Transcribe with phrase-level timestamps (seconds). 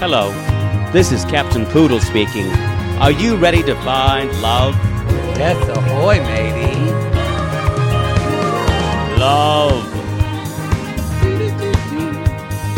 [0.00, 0.30] Hello,
[0.92, 2.46] this is Captain Poodle speaking.
[3.00, 4.76] Are you ready to find love?
[5.36, 6.78] Yes, ahoy, matey.
[9.18, 9.82] Love.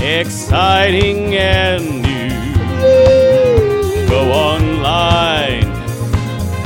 [0.03, 2.31] Exciting and new.
[4.09, 5.67] Go online.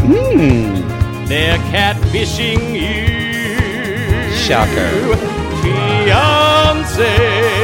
[0.06, 1.26] Hmm.
[1.26, 4.32] They're catfishing you.
[4.36, 5.16] Shocker.
[5.62, 7.63] Fiance.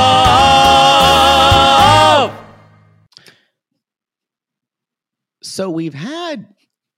[5.61, 6.47] So we've had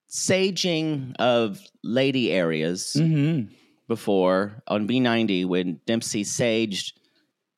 [0.09, 3.51] saging of lady areas Mm-hmm.
[3.90, 6.94] before on B90 when Dempsey saged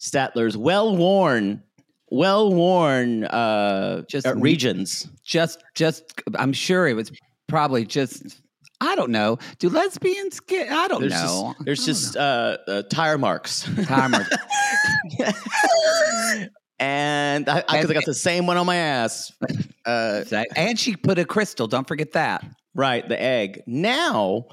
[0.01, 1.61] Statler's well worn,
[2.09, 5.07] well worn uh, Just uh, regions.
[5.23, 7.11] Just, just, I'm sure it was
[7.47, 8.41] probably just,
[8.81, 9.37] I don't know.
[9.59, 11.53] Do lesbians get, I don't There's know.
[11.53, 13.69] just, there's just uh, uh, tire marks.
[13.85, 14.25] Timer.
[16.79, 19.31] and I, I, I got the same one on my ass.
[19.85, 20.23] Uh,
[20.55, 21.67] and she put a crystal.
[21.67, 22.43] Don't forget that.
[22.73, 23.61] Right, the egg.
[23.67, 24.47] Now,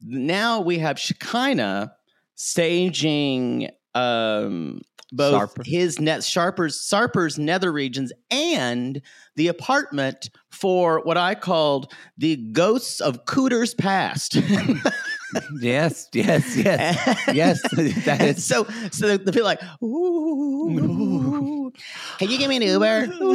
[0.00, 1.92] now we have Shekinah
[2.34, 4.80] staging um,
[5.12, 5.66] both Sarper.
[5.66, 9.00] his net Sharper's Sarper's nether regions and
[9.36, 14.36] the apartment for what I called the ghosts of Cooter's past.
[15.60, 17.60] Yes, yes, yes, yes.
[18.04, 21.70] That And is so, so the, the people like, ooh,
[22.18, 23.08] can you give me an Uber?
[23.20, 23.32] Ooh,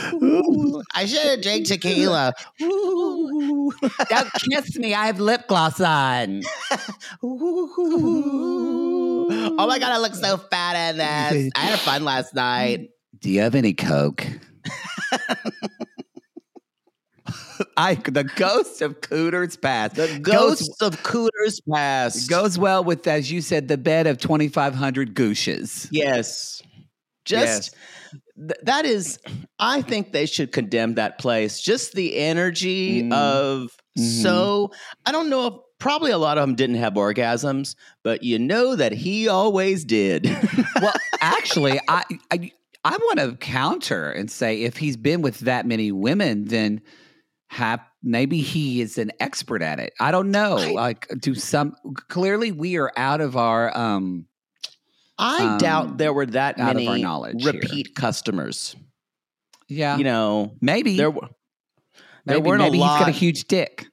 [0.22, 2.32] ooh, I should have drank tequila.
[2.62, 3.72] Ooh.
[4.08, 4.94] Don't kiss me.
[4.94, 6.42] I have lip gloss on.
[7.24, 7.70] Ooh.
[9.58, 11.50] Oh my god, I look so fat in this.
[11.54, 12.90] I had fun last night.
[13.20, 14.26] Do you have any coke?
[17.76, 19.94] I the ghost of Cooter's past.
[19.96, 22.28] The ghosts of Cooter's past.
[22.28, 25.88] goes well with, as you said, the bed of twenty five hundred gooshes.
[25.90, 26.62] Yes.
[27.24, 27.74] Just
[28.36, 29.18] th- that is
[29.58, 31.60] I think they should condemn that place.
[31.60, 33.12] Just the energy Mm.
[33.12, 34.22] of Mhm.
[34.22, 34.72] so
[35.06, 38.74] I don't know if probably a lot of them didn't have orgasms, but you know
[38.76, 40.24] that he always did.
[40.82, 42.50] Well, actually, I I,
[42.84, 46.80] I want to counter and say if he's been with that many women, then
[47.54, 49.92] have maybe he is an expert at it.
[50.00, 50.56] I don't know.
[50.58, 51.74] I- like, do some
[52.08, 54.26] clearly we are out of our um
[55.18, 57.52] I Um, doubt there were that out of many our knowledge here.
[57.52, 58.74] repeat customers.
[59.68, 61.28] yeah You know, maybe there were
[62.26, 62.96] there maybe, weren't maybe a lot.
[62.98, 63.86] he's got a huge dick.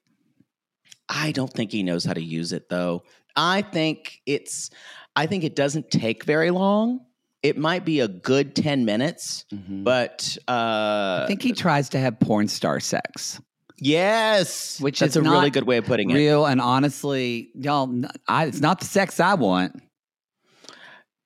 [1.08, 3.04] I don't think he knows how to use it though.
[3.36, 4.70] I think it's
[5.16, 7.02] I think it doesn't take very long.
[7.44, 12.20] It might be a good 10 minutes, but uh I think he tries to have
[12.20, 13.40] porn star sex.
[13.82, 16.14] Yes, Which that's is a really good way of putting it.
[16.16, 17.92] Real and honestly, y'all,
[18.28, 19.82] I, it's not the sex I want.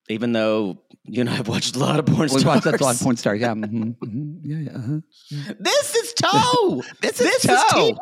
[0.10, 2.46] Even though you and I have watched a lot of porn We stars.
[2.46, 3.40] watched a lot of porn stars.
[3.42, 4.78] Yeah, mhm, mhm, yeah, yeah.
[4.78, 5.54] uh-huh.
[5.60, 6.84] This is toe.
[7.02, 7.98] This is this toe.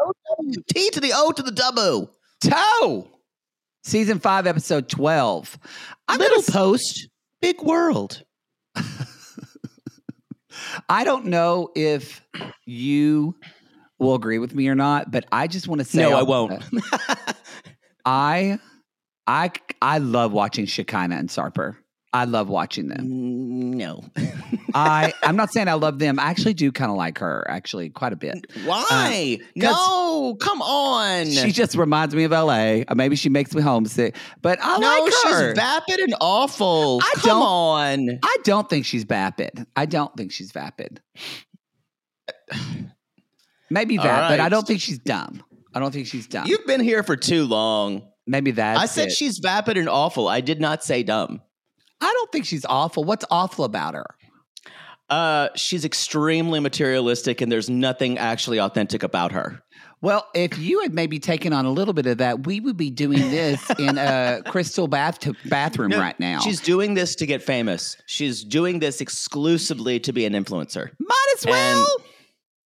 [0.48, 2.08] is T to the O to the W.
[2.42, 3.08] Toe.
[3.84, 5.58] Season five, episode twelve.
[6.08, 7.08] I'm Little post,
[7.42, 8.24] big world.
[10.90, 12.22] I don't know if
[12.66, 13.36] you
[14.04, 16.28] will agree with me or not, but I just want to say No, I on-
[16.28, 16.64] won't.
[18.06, 18.60] I
[19.28, 19.52] I
[19.82, 21.78] I love watching Shekinah and Sarper.
[22.16, 23.08] I love watching them.
[23.08, 24.04] Mm, No.
[24.76, 26.20] I I'm not saying I love them.
[26.20, 28.46] I actually do kind of like her, actually, quite a bit.
[28.66, 29.40] Why?
[29.56, 31.26] no, come on.
[31.28, 32.82] She just reminds me of LA.
[32.96, 34.16] Maybe she makes me homesick.
[34.42, 35.50] But I no, like her.
[35.50, 37.00] she's vapid and awful.
[37.04, 38.20] I come on.
[38.24, 39.66] I don't think she's vapid.
[39.76, 41.02] I don't think she's vapid.
[43.74, 45.44] Maybe that, but I don't think she's dumb.
[45.74, 46.46] I don't think she's dumb.
[46.46, 48.04] You've been here for too long.
[48.28, 48.78] Maybe that.
[48.78, 50.28] I said she's vapid and awful.
[50.28, 51.42] I did not say dumb.
[52.00, 53.04] I don't think she's awful.
[53.04, 54.06] What's awful about her?
[55.10, 59.64] Uh, she's extremely materialistic, and there's nothing actually authentic about her.
[60.02, 62.92] Well, if you had maybe taken on a little bit of that, we would be
[62.92, 66.42] doing this in a crystal bath bathroom No, right now.
[66.42, 67.98] She's doing this to get famous.
[68.06, 70.92] She's doing this exclusively to be an influencer.
[71.00, 71.88] might as well.
[72.00, 72.06] And-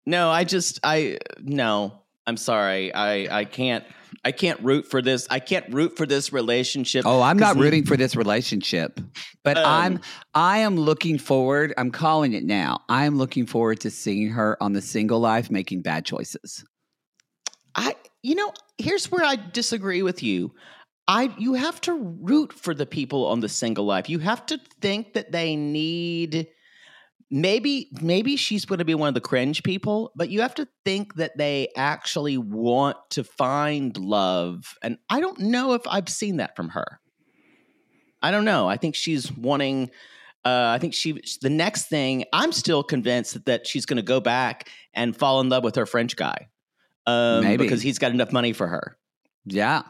[0.06, 2.02] No, I just I no.
[2.28, 2.94] I'm sorry.
[2.94, 3.84] I I can't
[4.24, 5.28] I can't root for this.
[5.30, 7.06] I can't root for this relationship.
[7.06, 9.00] Oh, I'm not rooting for this relationship,
[9.44, 10.00] but Um, I'm
[10.34, 11.74] I am looking forward.
[11.78, 12.82] I'm calling it now.
[12.90, 16.64] I am looking forward to seeing her on the single life making bad choices.
[17.76, 20.54] I you know, here's where I disagree with you.
[21.08, 24.10] I you have to root for the people on the single life.
[24.10, 26.48] You have to think that they need
[27.32, 30.68] maybe maybe she's going to be one of the cringe people, but you have to
[30.84, 34.76] think that they actually want to find love.
[34.82, 37.00] And I don't know if I've seen that from her.
[38.22, 38.68] I don't know.
[38.68, 39.92] I think she's wanting
[40.46, 44.20] uh, I think she the next thing I'm still convinced that she's going to go
[44.20, 46.50] back and fall in love with her French guy.
[47.08, 47.64] Um, Maybe.
[47.64, 48.98] because he's got enough money for her.
[49.46, 49.84] Yeah,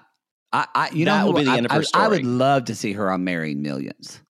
[0.52, 2.26] I, I you That know, will be the I, end of her I- I would
[2.26, 4.22] love to see her on Marrying Millions.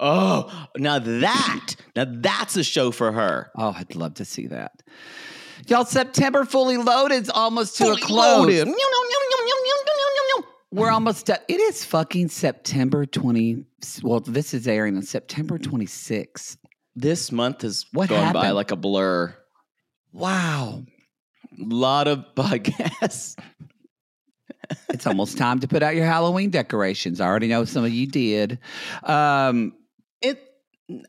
[0.00, 3.50] Oh, now that now that's a show for her.
[3.56, 4.82] Oh, I'd love to see that.
[5.68, 8.46] Y'all, September fully loaded is almost to Fully a close.
[8.46, 8.68] loaded.
[10.72, 11.38] We're almost done.
[11.48, 13.64] It is fucking September 20.
[14.02, 16.56] Well, this is airing on September 26th.
[16.96, 19.34] This month has What gone by like a blur.
[20.12, 20.82] Wow.
[21.56, 23.38] lot of podcasts.
[24.88, 27.20] It's almost time to put out your Halloween decorations.
[27.20, 28.58] I already know some of you did.
[29.04, 29.74] Um,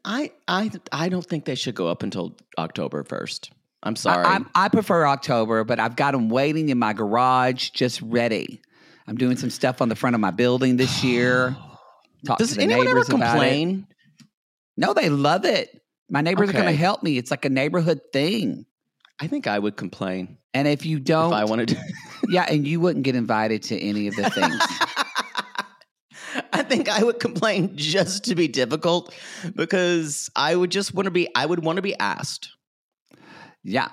[0.04, 3.50] I I I don't think they should go up until October 1st.
[3.84, 4.26] I'm sorry.
[4.26, 8.62] I, I prefer October, but I've got them waiting in my garage, just ready.
[9.08, 11.56] I'm doing some stuff on the front of my building this year.
[12.26, 13.12] Talk Does to the anyone ever neighbors it.
[13.12, 13.88] complain?
[14.76, 15.70] No, they love it.
[16.10, 17.18] My neighbors are going to help me.
[17.18, 18.66] It's like a neighborhood thing.
[19.20, 21.78] I think I would complain And if you don't, if I wanted to.
[22.30, 24.60] yeah, and you wouldn't get invited to any of the things.
[26.54, 29.14] I think I would complain just to be difficult
[29.56, 32.50] because I would just want to be I would want to be asked.
[33.64, 33.90] yeah,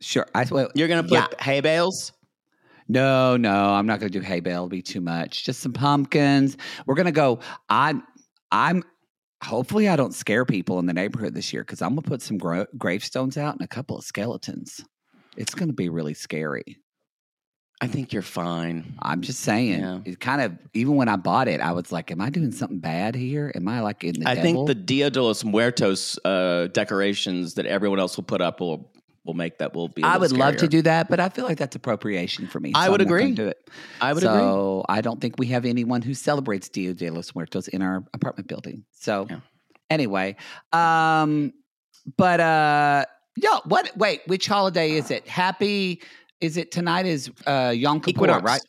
[0.00, 0.26] sure.
[0.34, 1.26] I well, You're going to put Yeah.
[1.44, 2.12] hay bales?
[2.88, 4.54] No, no, I'm not going to do hay bale.
[4.64, 5.44] It'll be too much.
[5.44, 6.56] Just some pumpkins.
[6.86, 7.38] We're going to go.
[7.68, 8.02] I'm,
[8.50, 8.82] I'm.
[9.44, 12.20] Hopefully, I don't scare people in the neighborhood this year because I'm going to put
[12.20, 14.84] some gra- gravestones out and a couple of skeletons.
[15.36, 16.78] It's going to be really scary.
[17.82, 18.94] I think you're fine.
[19.00, 19.80] I'm just saying.
[19.80, 20.00] Yeah.
[20.04, 22.78] It kind of even when I bought it, I was like, "Am I doing something
[22.78, 23.50] bad here?
[23.54, 24.66] Am I like in the?" I devil?
[24.66, 28.90] think the Dia de los Muertos uh, decorations that everyone else will put up will
[29.24, 30.02] will make that will be.
[30.02, 32.72] I I would love to do that, but I feel like that's appropriation for me.
[32.74, 33.32] I so would I'm gonna agree.
[33.34, 33.70] Do it.
[34.00, 34.38] I would agree.
[34.38, 38.04] so I don't think we have anyone who celebrates Dia de los Muertos in our
[38.12, 38.84] apartment building.
[38.92, 39.40] So Yeah.
[39.88, 40.36] anyway,
[40.74, 41.54] um,
[42.18, 43.04] but uh,
[43.36, 43.90] yo, what?
[43.96, 45.26] Wait, which holiday is it?
[45.26, 46.02] Happy?
[46.40, 47.06] Is it tonight?
[47.06, 48.42] Is uh, Yom Kippur, Equinox.
[48.42, 48.62] right?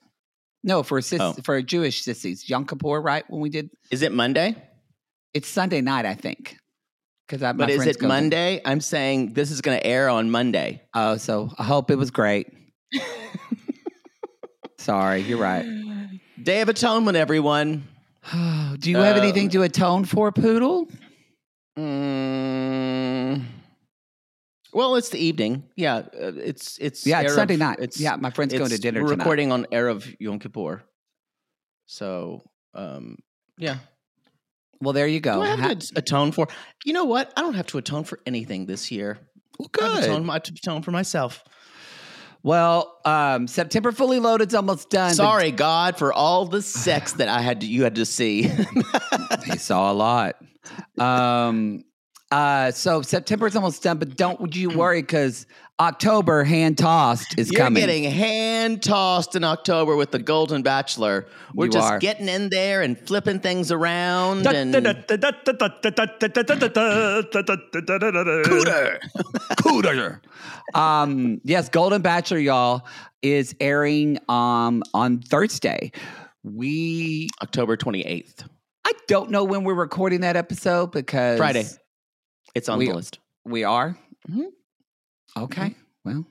[0.64, 1.34] No, for sis- Oh.
[1.44, 3.24] for Jewish sissies, Yom Kippur, right?
[3.30, 4.56] When we did, Is it Monday?
[5.34, 6.58] it's Sunday night, I think.
[7.28, 8.62] Because I, my But is it Monday?
[8.66, 10.82] I'm saying this is going to air on Monday.
[10.94, 12.48] Oh, so I hope it was great.
[14.78, 15.66] Sorry, you're right.
[16.42, 17.88] Day of Atonement, everyone.
[18.32, 20.88] Do you have Uh, anything to atone for, Poodle?
[21.78, 22.51] Mm,
[24.74, 25.64] well, it's the evening.
[25.76, 26.04] Yeah, uh,
[26.36, 27.78] it's it's Yeah, it's Erev- Sunday night.
[27.82, 29.24] It's, yeah, my friend's going to dinner We're tonight.
[29.24, 30.84] recording on Erev Yom Kippur,
[31.86, 32.42] so
[32.74, 33.18] um,
[33.58, 33.78] yeah.
[34.82, 35.36] Well, there you go.
[35.36, 36.48] Do I have Ha- to atone for?
[36.86, 37.32] You know what?
[37.38, 39.20] I don't have to atone for anything this year.
[39.60, 40.30] well, I have to atone, good.
[40.30, 41.44] I have to atone for myself.
[42.44, 45.14] Well, um, September fully loaded's almost done.
[45.14, 48.50] Sorry, God, for all the sex that I had to, you had to see.
[49.46, 50.38] He saw a lot.
[50.98, 51.84] Um,
[52.32, 55.46] uh, so September is almost done, but don't would you worry because
[55.80, 57.82] October hand tossed is coming.
[57.82, 61.28] You're getting hand tossed in October with the Golden Bachelor.
[61.54, 62.00] We're You just are.
[62.00, 64.74] getting in there and flipping things around and
[68.46, 69.00] cooter.
[69.58, 70.20] Cooter.
[70.74, 72.86] um, yes, Golden Bachelor, y'all,
[73.22, 75.92] is airing um on Thursday.
[76.44, 78.48] We October 28th.
[78.86, 81.66] I don't know when we're recording that episode because Friday.
[82.56, 83.20] It's on We- the list.
[83.46, 83.98] We are?
[84.30, 84.48] Mhm.
[85.38, 85.76] Okay.
[86.06, 86.26] Well.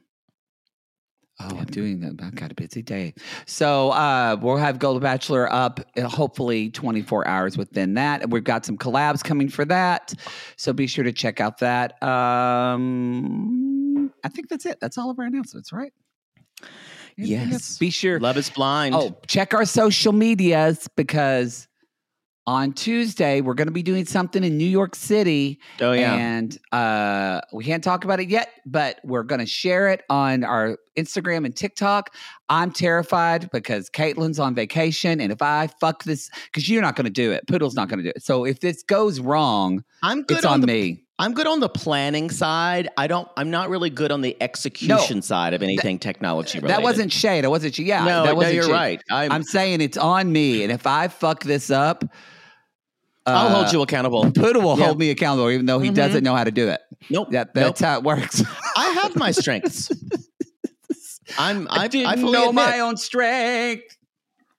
[1.43, 2.23] Oh, I'm doing that.
[2.23, 3.15] I've got a busy day.
[3.47, 8.21] So uh, we'll have Gold Bachelor up uh, hopefully 24 hours within that.
[8.23, 10.12] And we've got some collabs coming for that.
[10.59, 12.00] So be sure to check out that.
[12.03, 14.81] Um, I think that's it.
[14.81, 15.95] That's all of our announcements, right?
[17.19, 17.50] Anything else?
[17.53, 17.79] Yes.
[17.79, 18.21] Be sure.
[18.21, 18.95] Love is blind.
[18.95, 21.69] Oh, check our social medias because
[22.50, 25.61] on Tuesday we're going to be doing something in New York City.
[25.80, 26.16] Oh, yeah.
[26.16, 30.42] And uh, we can't talk about it yet, but we're going to share it on
[30.42, 32.12] our Instagram and TikTok.
[32.49, 37.04] I'm terrified because Caitlin's on vacation, and if I fuck this, because you're not going
[37.04, 38.23] to do it, Poodle's not going to do it.
[38.25, 41.04] So if this goes wrong, I'm good it's on the, me.
[41.21, 42.88] I'm good on the planning side.
[42.97, 43.28] I don't.
[43.37, 46.78] I'm not really good on the execution side of anything technology related.
[46.78, 47.45] That wasn't shade.
[47.45, 47.78] I wasn't.
[47.78, 47.85] you.
[47.85, 48.73] Yeah, No, that wasn't you're shade.
[48.73, 49.02] right.
[49.09, 52.04] I'm, I'm saying it's on me, and if I fuck this up,
[53.27, 54.31] I'll uh, hold you accountable.
[54.33, 54.87] Poodle will Yeah.
[54.87, 55.95] hold me accountable, even though he Mhm.
[55.95, 56.81] doesn't know how to do it.
[57.11, 57.31] Nope.
[57.33, 57.65] That nope.
[57.67, 58.43] that's how it works.
[58.77, 59.91] I have my strengths.
[61.39, 61.67] I'm.
[61.71, 62.55] I, didn't I fully know admit.
[62.67, 63.97] my own strength.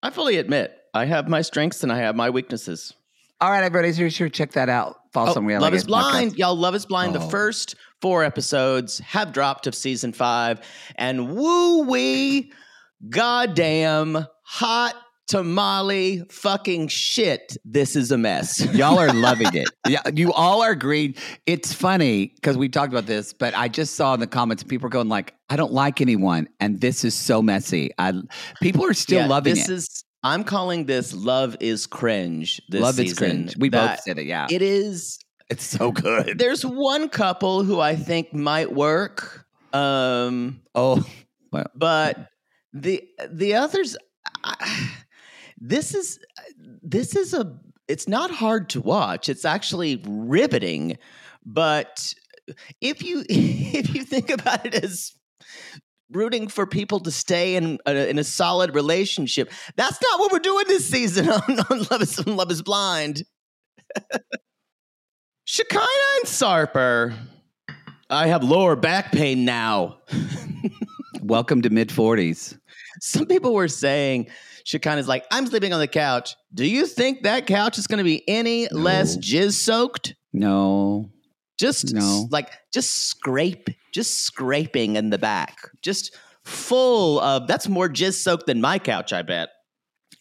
[0.03, 0.75] I fully admit.
[0.93, 2.93] I have my strengths and I have my weaknesses.
[3.39, 4.97] All right, everybody, so sure to check that out.
[5.13, 6.31] Follow Oh, Love is Blind.
[6.33, 6.37] Podcast.
[6.37, 7.15] Y'all, Love is Blind.
[7.15, 7.29] The Oh.
[7.29, 10.61] first four episodes have dropped of season five.
[10.95, 12.51] And woo wee,
[13.09, 14.95] goddamn, hot
[15.31, 17.55] tamale fucking shit.
[17.63, 18.59] This is a mess.
[18.75, 19.71] Y'all are loving it.
[19.87, 21.17] Yeah, you all are agreed.
[21.45, 24.87] It's funny because we talked about this, but I just saw in the comments people
[24.87, 27.91] are going like, "I don't like anyone," and this is so messy.
[27.97, 28.13] I
[28.61, 29.73] people are still Yeah, loving this it.
[29.73, 32.61] is I'm calling this love is cringe.
[32.69, 33.55] This Love is cringe.
[33.57, 34.25] We That both said it.
[34.25, 35.17] Yeah, It is
[35.49, 36.37] it's so good.
[36.39, 39.45] there's one couple who I think might work.
[39.73, 41.03] Um Oh,
[41.75, 42.27] but
[42.73, 43.95] the the others
[44.43, 44.91] I,
[45.61, 46.19] this is
[46.57, 49.29] this is a it's not hard to watch.
[49.29, 50.97] It's actually riveting
[51.45, 52.13] but
[52.79, 55.13] if you if you think about it as
[56.11, 60.39] rooting for people to stay in a, in a solid relationship that's not what we're
[60.39, 63.23] doing this season on, on love is love is blind.
[65.45, 65.85] Shekinah
[66.17, 67.13] and Sarper.
[68.09, 69.99] I have lower back pain now.
[71.21, 72.57] Welcome to mid forties.
[72.99, 74.27] some people were saying
[74.65, 76.35] Shekinah's like, I'm sleeping on the couch.
[76.53, 80.15] Do you think that couch is going to be any less jizz soaked?
[80.33, 81.09] No,
[81.59, 82.27] Just No.
[82.31, 86.15] like just scrape, just scraping in the back, just
[86.45, 87.47] full of.
[87.47, 89.49] That's more jizz soaked than my couch, I bet.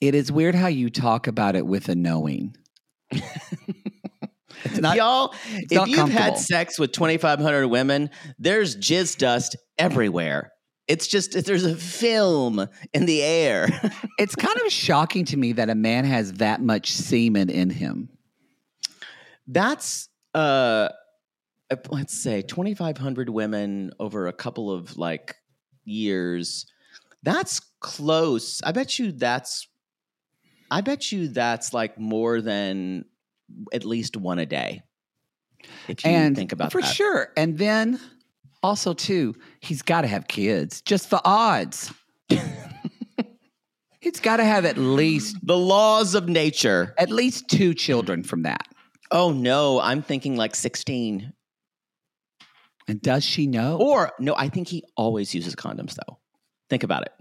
[0.01, 2.57] it is weird how you talk about it with a knowing.
[4.65, 4.97] it's not.
[4.97, 10.51] Y'all, if not you've had sex with 2,500 women, there's jizz dust everywhere.
[10.91, 13.69] It's just there's a film in the air.
[14.19, 18.11] It's kind of shocking to me that a man has that much semen in him.
[19.47, 20.91] That's uh
[21.89, 25.37] let's say 2500 women over a couple of like
[25.85, 26.67] years.
[27.23, 28.61] That's close.
[28.63, 29.69] I bet you that's
[30.71, 33.07] I bet you that's like more than
[33.73, 34.83] at least one a day.
[35.89, 36.87] If you and think about for that.
[36.87, 37.33] sure.
[37.39, 37.99] And then
[38.63, 41.93] also too, he's got to have kids just for odds.
[44.01, 46.95] he's got to have at least The laws of nature.
[46.99, 48.67] at least two children from that.
[49.11, 51.33] Oh no, I'm thinking like 16.
[52.89, 53.79] And does she know?
[53.79, 56.19] Or no, I think he always uses condoms though.
[56.69, 57.13] Think about it.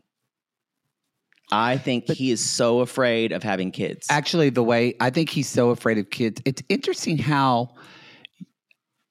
[1.52, 4.06] I think he is so afraid of having kids.
[4.12, 7.74] Actually, the way I think he's so afraid of kids, it's interesting how,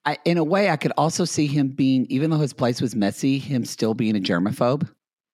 [0.05, 2.95] I, in a way, I could also see him being, even though his place was
[2.97, 4.89] messy, him still being a germaphobe.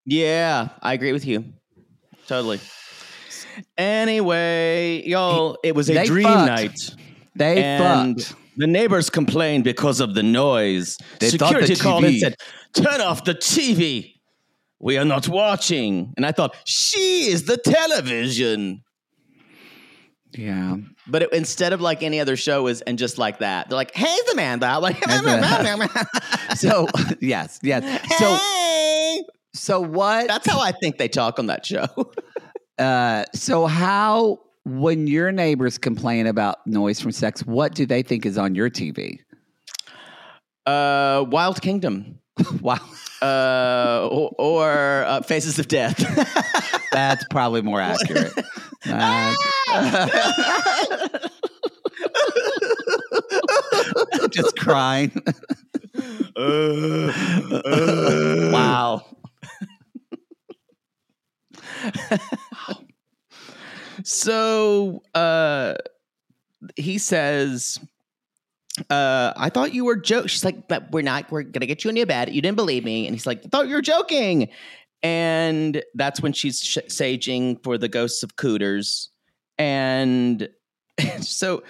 [0.06, 1.44] Yeah, I agree with you.
[2.26, 2.60] Totally.
[3.78, 6.46] Anyway, y'all, it was a They dream fucked.
[6.46, 6.94] night.
[7.36, 8.34] They and fucked.
[8.56, 10.96] the neighbors complained because of the noise.
[11.20, 12.36] They thought the Security called and said,
[12.74, 14.12] Turn off the TV.
[14.80, 16.12] We are not watching.
[16.16, 18.82] And I thought, She is the television.
[20.36, 20.76] Yeah.
[21.06, 23.94] But it, instead of like any other show is and just like that, they're like,
[23.94, 25.02] "Hey, the Amanda!" Like,
[26.56, 26.86] So
[27.20, 27.82] yes, yes.
[28.18, 29.24] So
[29.54, 30.26] so what?
[30.28, 31.86] that's how I think they talk on that show.
[32.78, 38.26] Uh, so how when your neighbors complain about noise from sex, what do they think
[38.26, 39.18] is on your TV?
[40.66, 42.18] Uh, Wild Kingdom,
[42.60, 42.80] Wow,
[43.22, 45.98] uh, or, or uh, Faces of Death.
[46.90, 48.32] that's probably more accurate.
[48.86, 49.34] Uh,
[54.30, 55.10] just crying.
[58.52, 59.02] wow.
[64.02, 65.74] so uh,
[66.76, 67.80] he says,
[68.90, 71.30] uh, "I thought you were joking." She's like, "But we're not.
[71.30, 72.34] We're gonna get you in your bed.
[72.34, 74.48] You didn't believe me." And he's like, "I thought you were joking."
[75.04, 79.10] And that's when she's sh- saging for the ghosts of Cooters,
[79.58, 80.48] and
[81.20, 81.62] so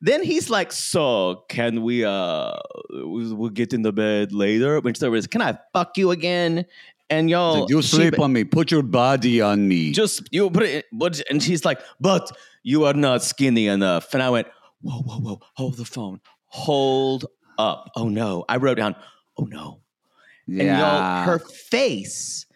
[0.00, 2.04] then he's like, "So can we?
[2.04, 2.56] Uh,
[2.90, 6.66] we'll get in the bed later." which there was, "Can I fuck you again?"
[7.08, 8.42] And y'all, you she- on me.
[8.42, 9.92] Put your body on me.
[9.92, 12.32] just you put it but and she's like but
[12.64, 14.46] you are not skinny enough and i went
[14.80, 17.26] whoa whoa whoa hold the phone hold
[17.58, 18.94] up oh no i wrote down
[19.36, 19.80] oh no
[20.48, 22.46] and y'all her face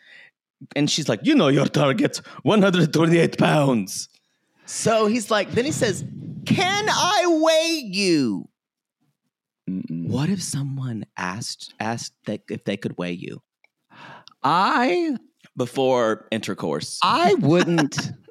[0.74, 4.08] and she's like you know your target 128 pounds
[4.64, 6.04] so he's like then he says
[6.46, 8.48] can i weigh you
[9.68, 10.08] Mm-mm.
[10.08, 13.42] what if someone asked asked that if they could weigh you
[14.42, 15.16] I
[15.56, 18.12] before intercourse I wouldn't.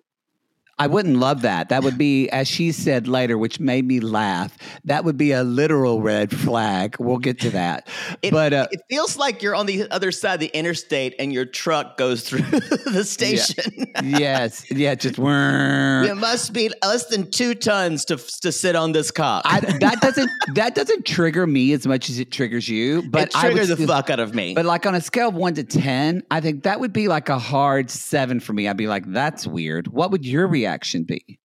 [0.77, 1.69] I wouldn't love that.
[1.69, 4.57] That would be, as she said later, which made me laugh.
[4.83, 6.97] That would be a literal red flag.
[6.99, 7.87] We'll get to that.
[8.21, 11.31] It, but uh, it feels like you're on the other side of the interstate and
[11.31, 13.87] your truck goes through the station.
[14.03, 19.11] yes, yeah, just it must be less than two tons to to sit on this
[19.11, 19.43] cock.
[19.45, 23.03] I, that doesn't that doesn't trigger me as much as it triggers you.
[23.09, 24.53] But it triggers the still- fuck out of me.
[24.53, 27.29] But like on a scale of one to ten, I think that would be like
[27.29, 28.67] a hard seven for me.
[28.67, 30.64] I'd be like, "That's weird." What would your reaction
[31.05, 31.39] be?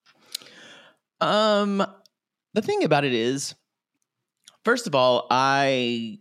[1.20, 1.84] um,
[2.54, 3.54] the thing about it is,
[4.64, 6.18] first of all, I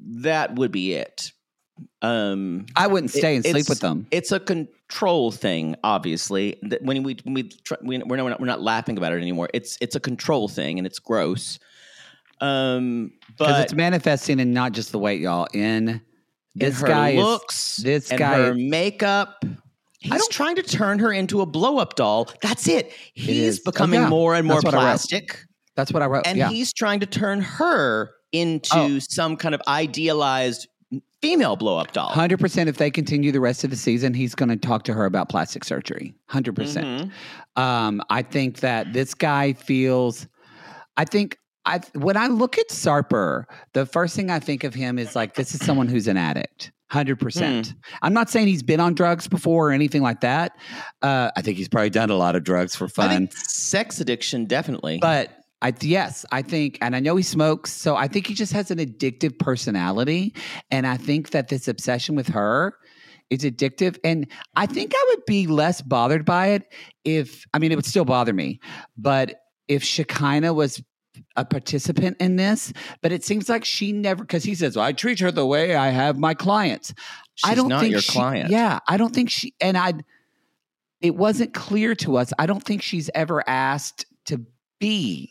[0.00, 1.32] that would be it.
[2.02, 4.06] Um, I wouldn't stay and sleep with them.
[4.10, 6.58] It's a control thing, obviously.
[6.62, 7.50] That When we when we
[7.82, 9.48] we're not we're not laughing about it anymore.
[9.54, 11.58] It's it's a control thing, and it's gross.
[12.40, 15.46] Um, Because but it's manifesting in not just the weight, y'all.
[15.52, 16.02] In in
[16.54, 18.38] this her guy looks, is this guy.
[18.38, 19.44] her makeup.
[19.98, 22.28] He's trying to turn her into a blow up doll.
[22.42, 22.92] That's it.
[23.14, 23.28] He's
[23.58, 23.60] is.
[23.66, 24.08] Oh, becoming yeah.
[24.08, 24.82] more and more That's what I wrote.
[24.82, 26.26] plastic, that's what I wrote.
[26.26, 26.48] and yeah.
[26.48, 28.98] he's trying to turn her into Oh.
[29.00, 30.68] some kind of idealized
[31.20, 32.08] female blow up doll.
[32.10, 32.68] Hundred percent.
[32.68, 35.28] If they continue the rest of the season, he's going to talk to her about
[35.28, 36.14] plastic surgery.
[36.28, 37.10] 100 percent.
[37.56, 37.60] Mhm.
[37.60, 40.28] Um, I think that this guy feels.
[40.96, 44.98] I think I when I look at Sarper, the first thing I think of him
[44.98, 46.70] is like this is someone who's an addict.
[46.90, 47.68] Hundred percent.
[47.68, 47.72] Hmm.
[48.02, 50.56] I'm not saying he's been on drugs before or anything like that.
[51.02, 53.30] Uh, I think he's probably done a lot of drugs for fun.
[53.30, 54.98] sex addiction definitely.
[54.98, 58.52] But I yes, I think, and I know he smokes, so I think he just
[58.52, 60.34] has an addictive personality,
[60.70, 62.74] and I think that this obsession with her
[63.28, 66.72] is addictive, and I think I would be less bothered by it
[67.04, 68.60] if I mean it would still bother me,
[68.96, 70.82] but if Shekinah was
[71.36, 74.92] a participant in this, but it seems like she never because he says well, I
[74.92, 76.92] treat her the way I have my clients.
[77.44, 78.50] I She's don't not think your she- client.
[78.50, 79.94] Yeah, I don't think she and I.
[81.00, 82.32] It wasn't clear to us.
[82.38, 84.44] I don't think she's ever asked to
[84.80, 85.30] be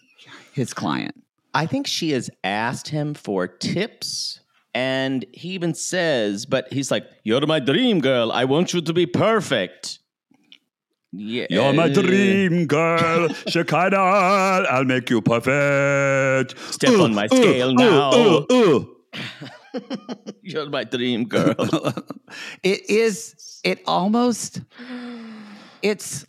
[0.53, 1.15] his client.
[1.53, 4.39] I think she has asked him for tips.
[4.73, 8.31] And he even says, but he's like, You're my dream girl.
[8.31, 9.99] I want you to be perfect.
[11.13, 11.47] Yeah.
[11.49, 13.97] You're my dream girl, Shekinah.
[13.97, 16.59] I'll make you perfect.
[16.73, 18.87] Step uh, on my uh, scale uh, now.
[20.41, 21.55] You're my dream girl.
[22.63, 23.61] It is.
[23.63, 24.61] It almost.
[25.81, 26.25] It's.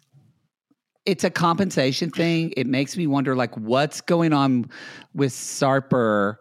[1.07, 2.53] It's a compensation thing.
[2.55, 4.71] It makes me wonder, like, what's going on
[5.15, 6.37] with Sarper,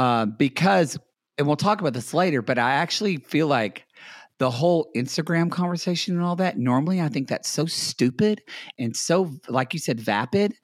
[0.00, 0.98] uh, because,
[1.38, 2.42] and we'll talk about this later.
[2.42, 3.86] But I actually feel like
[4.38, 6.58] the whole Instagram conversation and all that.
[6.58, 8.42] Normally, I think that's so stupid
[8.78, 10.54] and so, like you said, vapid.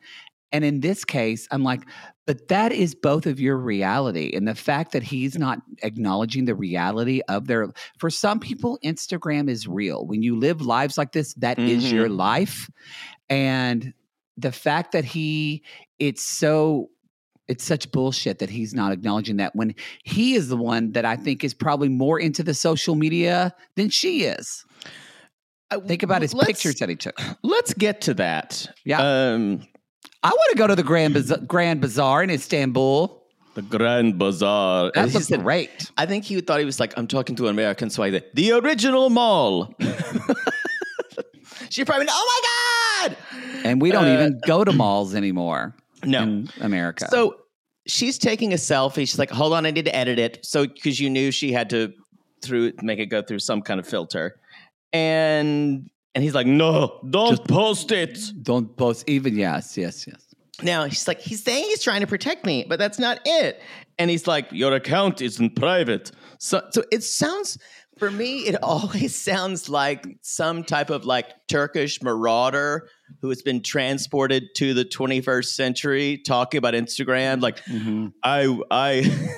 [0.52, 1.82] And in this case, I'm like,
[2.26, 4.32] but that is both of your reality.
[4.36, 9.50] And the fact that he's not acknowledging the reality of their, for some people, Instagram
[9.50, 10.06] is real.
[10.06, 12.16] When you live lives like this, that is your mm-hmm.
[12.16, 12.70] life.
[13.28, 13.92] And
[14.36, 15.64] the fact that he,
[15.98, 16.90] it's so,
[17.48, 21.16] it's such bullshit that he's not acknowledging that when he is the one that I
[21.16, 24.64] think is probably more into the social media than she is.
[25.86, 27.18] Think about his Let's- pictures that he took.
[27.42, 28.66] Let's get to that.
[28.84, 28.98] Yeah.
[29.00, 29.66] Um,
[30.22, 33.22] I want to go to the Grand Bazaar, Grand Bazaar in Istanbul.
[33.54, 34.92] the Grand Bazaar.
[34.94, 35.90] That And looks said- great.
[35.98, 38.24] I think he thought he was like, I'm talking to an American, so I said,
[38.34, 39.74] the original mall.
[41.70, 42.40] she probably, oh
[43.02, 43.16] my God.
[43.64, 45.74] And we don't Uh, even go to malls anymore
[46.06, 46.44] No.
[46.60, 47.08] America.
[47.10, 47.36] So
[47.86, 49.00] she's taking a selfie.
[49.00, 50.44] She's like, hold on, I need to edit it.
[50.44, 51.92] So, because you knew she had to
[52.42, 54.38] through make it go through some kind of filter.
[54.92, 58.18] And and he's like, no, don't post it.
[58.42, 59.36] don't post even.
[59.36, 60.20] Yes, yes, yes.
[60.62, 63.60] Now he's like, he's saying he's trying to protect me, but that's not it.
[63.98, 66.12] And he's like, your account isn't private.
[66.38, 67.58] So, so it sounds
[67.98, 72.88] For me, it always sounds like some type of like Turkish marauder
[73.20, 77.40] who has been transported to the 21st century talking about Instagram.
[77.40, 78.08] Like, mm-hmm.
[78.22, 79.28] I, I,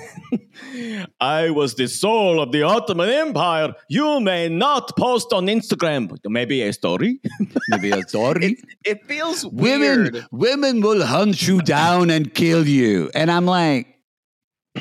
[1.19, 3.73] I was the soul of the Ottoman Empire.
[3.89, 7.19] You may not post on Instagram, maybe a story.
[7.69, 8.45] Maybe a story.
[8.45, 10.25] It, it feels women, weird.
[10.31, 13.11] women will hunt you down and kill you.
[13.13, 13.96] And I'm like,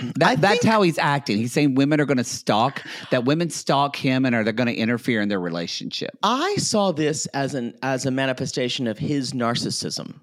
[0.17, 1.39] that, that's how he's acting.
[1.39, 4.69] He's saying women are going to stalk, that women stalk him and are they're going
[4.69, 6.11] to interfere in their relationship.
[6.23, 10.15] I saw this as an as a manifestation of his narcissism.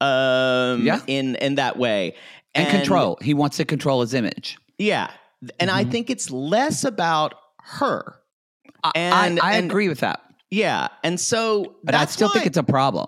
[0.00, 1.00] Um, Yeah.
[1.06, 2.14] in in that way,
[2.54, 3.18] And, control.
[3.22, 4.58] He wants to control his image.
[4.78, 5.10] Yeah,
[5.60, 5.90] and I Mhm.
[5.92, 8.16] think it's less about her.
[8.94, 10.20] And- I, I and- agree with that.
[10.50, 13.06] Yeah, and so, But I still think it's a problem.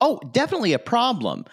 [0.00, 1.44] oh, definitely a problem.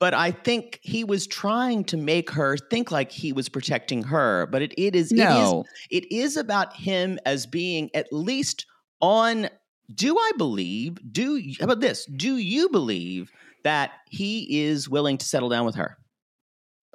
[0.00, 4.46] But I think he was trying to make her think like he was protecting her.
[4.46, 5.64] But it, it is No.
[5.90, 8.66] it is it is about him as being at least
[9.00, 9.48] on.
[9.94, 10.96] Do I believe?
[11.12, 12.06] Do how about this?
[12.06, 13.30] Do you believe
[13.64, 15.96] that he is willing to settle down with her?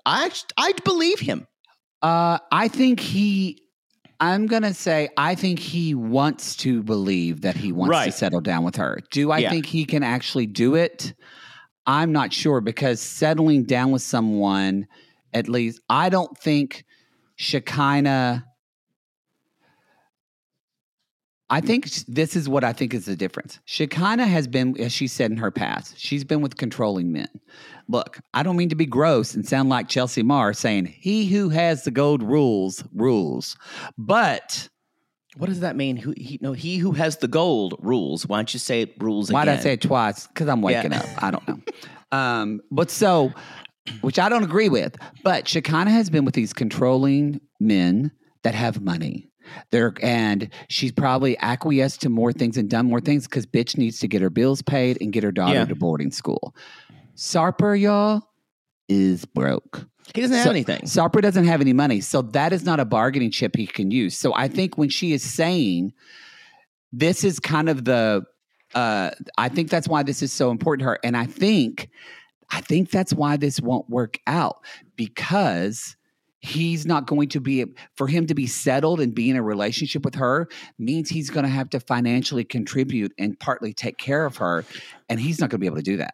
[0.06, 1.48] I I believe him.
[2.02, 3.62] Uh, I think he.
[4.20, 8.64] I'm gonna say I think he wants to believe that he wants to settle down
[8.66, 9.00] with her.
[9.12, 9.50] Do I Yeah.
[9.52, 11.14] think he can actually do it?
[11.90, 14.86] I'm not sure because settling down with someone,
[15.34, 16.86] at least, I don't think
[17.36, 18.46] Shekinah.
[21.50, 23.60] I think this is what I think is the difference.
[23.66, 27.30] Shekinah has been, as she said in her past, she's been with controlling men.
[27.88, 31.50] Look, I don't mean to be gross and sound like Chelsea Marr saying, he who
[31.50, 33.58] has the gold rules, rules.
[33.98, 34.70] But
[35.40, 35.96] What does that mean?
[35.98, 38.28] Who he no he who has the gold rules.
[38.28, 40.28] Why don't you say it rules why did I say it twice?
[40.28, 41.00] Because I'm waking Yeah.
[41.00, 41.24] up.
[41.24, 41.60] I don't know.
[42.12, 43.32] Um, but so,
[44.02, 48.82] which I don't agree with, but Shekinah has been with these controlling men that have
[48.82, 49.30] money.
[49.70, 54.00] They're, and she's probably acquiesced to more things and done more things because bitch needs
[54.00, 55.66] to get her bills paid and get her daughter Yeah.
[55.66, 56.56] to boarding school.
[57.16, 58.24] Sarper, y'all,
[58.88, 59.86] is broke.
[60.14, 60.82] He doesn't have So- anything.
[60.82, 62.02] Sarper doesn't have any money.
[62.02, 64.18] So that is not a bargaining chip he can use.
[64.18, 65.94] So I think when she is saying
[66.92, 68.24] this is kind of the
[68.76, 71.00] uh I think that's why this is so important to her.
[71.04, 71.90] And I think
[72.52, 74.58] I think that's why this won't work out
[74.96, 75.96] because
[76.42, 80.06] he's not going to be for him to be settled and be in a relationship
[80.06, 84.38] with her means he's going to have to financially contribute and partly take care of
[84.38, 84.64] her
[85.10, 86.14] and he's not going to be able to do that.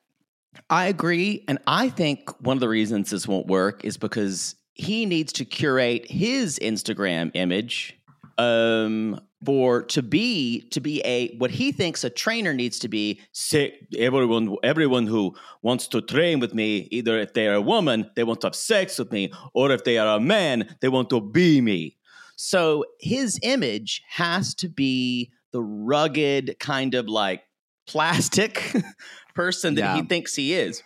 [0.70, 1.44] I agree.
[1.48, 5.46] And I think one of the reasons this won't work is because he needs to
[5.46, 7.98] curate his Instagram image
[8.38, 13.22] um for to be to be a what he thinks a trainer needs to be
[13.32, 18.10] say everyone everyone who wants to train with me either if they are a woman
[18.16, 21.10] they want to have sex with me or if they are a man they want
[21.10, 21.96] to be me
[22.36, 27.44] so his image has to be the rugged kind of like
[27.88, 28.74] plastic
[29.36, 29.96] person that Yeah.
[29.98, 30.82] he thinks he is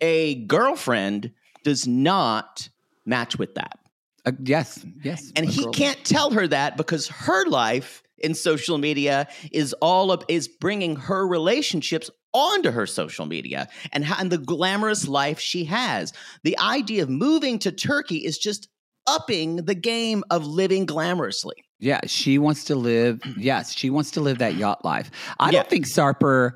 [0.00, 1.32] a girlfriend
[1.64, 2.68] does not
[3.06, 3.78] match with that
[4.26, 5.32] Uh, yes, yes.
[5.36, 10.12] and he girl- can't tell her that because her life in social media is all
[10.12, 15.38] of is bringing her relationships onto her social media and, how, and the glamorous life
[15.40, 16.12] she has.
[16.44, 18.68] The idea of moving to Turkey is just
[19.08, 21.54] upping the game of living glamorously.
[21.80, 23.20] Yeah, she wants to live.
[23.36, 25.10] Yes, she wants to live that yacht life.
[25.40, 25.58] I Yeah.
[25.58, 26.52] don't think Sarper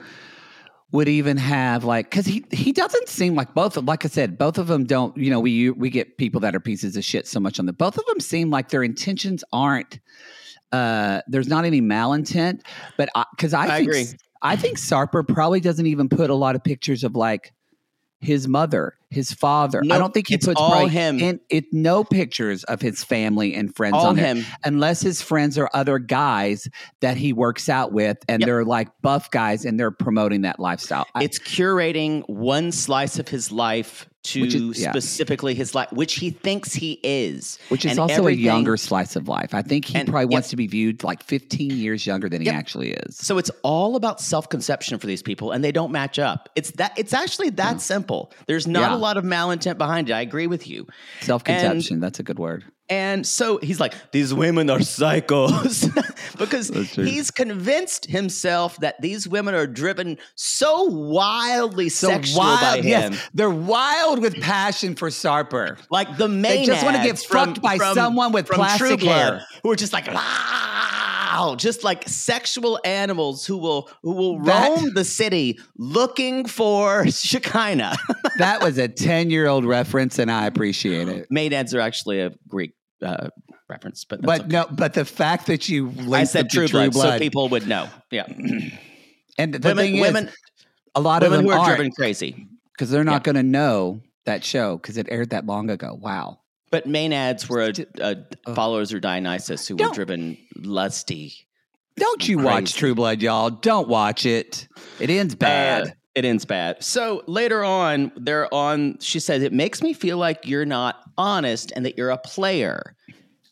[0.97, 4.39] would even have like because he he doesn't seem like both of like I said
[4.39, 7.29] both of them don't you know we we get people that are pieces of shit
[7.29, 10.01] so much on the both of them seem like their intentions aren't
[10.73, 12.63] uh there's not any malintent
[12.97, 14.07] but because I, I think agree.
[14.41, 17.53] I think Sarper probably doesn't even put a lot of pictures of like
[18.21, 19.83] his mother, his father.
[19.91, 21.21] I don't think he it's puts all him.
[21.21, 24.45] in it no pictures of his family and friends All on there him.
[24.65, 26.67] unless his friends are other guys
[27.01, 28.47] that he works out with and Yep.
[28.47, 31.07] they're like buff guys and they're promoting that lifestyle.
[31.15, 34.91] I- It's curating one slice of his life to is- yeah.
[34.91, 37.59] specifically his life, which he thinks he is.
[37.69, 39.55] which is And also a younger slice of life.
[39.55, 40.31] I think he And- probably yep.
[40.33, 43.17] wants to be viewed like 15 years younger than he actually is.
[43.17, 46.49] So it's all about self-conception for these people, and they don't match up.
[46.57, 46.93] It's that.
[46.97, 48.33] It's actually that simple.
[48.47, 48.97] There's not Yeah.
[48.97, 50.13] a lot of malintent behind it.
[50.13, 50.87] I agree with you.
[51.21, 52.65] Self conception, that's a good word.
[52.89, 55.91] And so he's like, these women are psychos
[56.39, 62.85] because he's convinced himself that these women are driven so wildly So sexual by him.
[62.87, 65.79] yes, they're wild with passion for Sarper.
[65.91, 66.61] Like the main.
[66.61, 69.43] They just wanna get fucked by someone with plastic hair.
[69.65, 74.95] who are just like wow, just like sexual animals who will who will That- roam
[74.95, 77.97] the city looking for Shekinah.
[78.39, 81.29] That was a 10 year old reference and I appreciate it.
[81.33, 83.29] Maenads are actually a Greek uh,
[83.69, 84.49] reference, but that's But okay.
[84.49, 87.89] no, but the fact that you I said to True, Blood, so people would know.
[88.11, 88.27] Yeah,
[89.39, 90.37] and the women, thing women, is,
[90.95, 92.47] a lot women of them were are driven crazy.
[92.73, 93.11] because they're Yeah.
[93.13, 95.99] not going to know that show because it aired that long ago.
[96.01, 96.41] Wow.
[96.71, 97.63] But maenads were
[98.01, 98.15] uh,
[98.47, 98.55] Ugh.
[98.57, 101.33] followers of Dionysus who were Don't- driven lusty.
[101.99, 103.49] Don't you watch True Blood, y'all?
[103.49, 104.69] Don't watch it.
[105.01, 105.83] It ends bad.
[105.87, 106.83] Uh, it ends bad.
[106.85, 108.99] So later on, they're on.
[109.01, 112.95] She says, it makes me feel like you're not honest and that you're a player.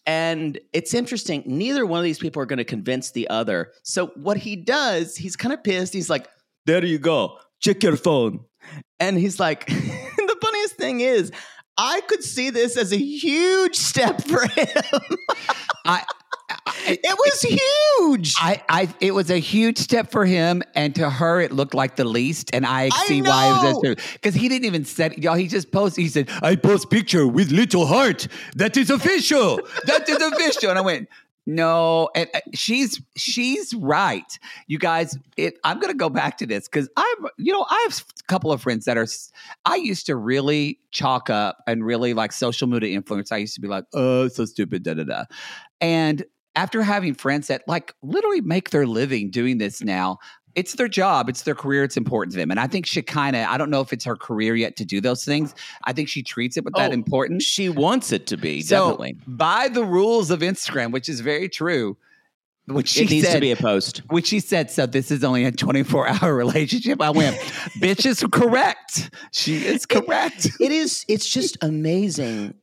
[0.06, 1.42] And it's interesting.
[1.46, 3.72] Neither one of these people are going to convince the other.
[3.82, 5.94] So what he does, he's kind of pissed.
[5.94, 6.28] He's like,
[6.66, 7.38] "There you go.
[7.60, 8.40] Check your phone."
[9.00, 11.30] And he's like, the funniest thing is,
[11.76, 14.66] I could see this as a huge step for him.
[15.84, 16.04] I,
[16.86, 18.34] it was huge.
[18.38, 21.96] I, I, it was a huge step for him, and to her, it looked like
[21.96, 22.50] the least.
[22.54, 25.34] And I, I see why it was because he didn't even set y'all.
[25.34, 26.02] He just posted.
[26.02, 28.28] He said, "I post picture with little heart.
[28.56, 29.60] That is official.
[29.84, 31.10] that is official." And I went,
[31.44, 34.38] "No." And uh, she's she's right.
[34.66, 35.58] You guys, it.
[35.64, 38.62] I'm gonna go back to this because I'm, you know, I have a couple of
[38.62, 39.06] friends that are.
[39.66, 43.32] I used to really chalk up and really like social media influence.
[43.32, 45.24] I used to be like, "Oh, so stupid," da da da,
[45.82, 46.24] and
[46.56, 50.18] after having friends that like literally make their living doing this now,
[50.54, 52.50] it's their job, it's their career, it's important to them.
[52.52, 54.84] And I think she kind of, I don't know if it's her career yet to
[54.84, 55.52] do those things.
[55.82, 57.42] I think she treats it with that Oh, importance.
[57.42, 59.16] She wants it to be So, definitely.
[59.26, 61.96] by the rules of Instagram, which is very true,
[62.66, 64.02] which she it needs said, to be a post.
[64.10, 67.02] which she said, so this is only a 24 hour relationship.
[67.02, 67.36] I went,
[67.80, 69.10] bitch is correct.
[69.32, 70.46] She is correct.
[70.60, 71.04] It is.
[71.08, 72.54] It's just amazing.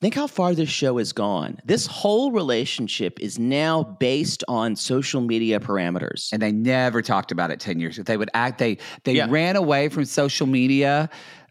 [0.00, 1.58] Think how far this show has gone.
[1.64, 6.28] This whole relationship is now based on social media parameters.
[6.32, 8.04] and they never talked about it 10 years ago.
[8.04, 9.26] They would act, they, they Yeah.
[9.30, 11.08] ran away from social media.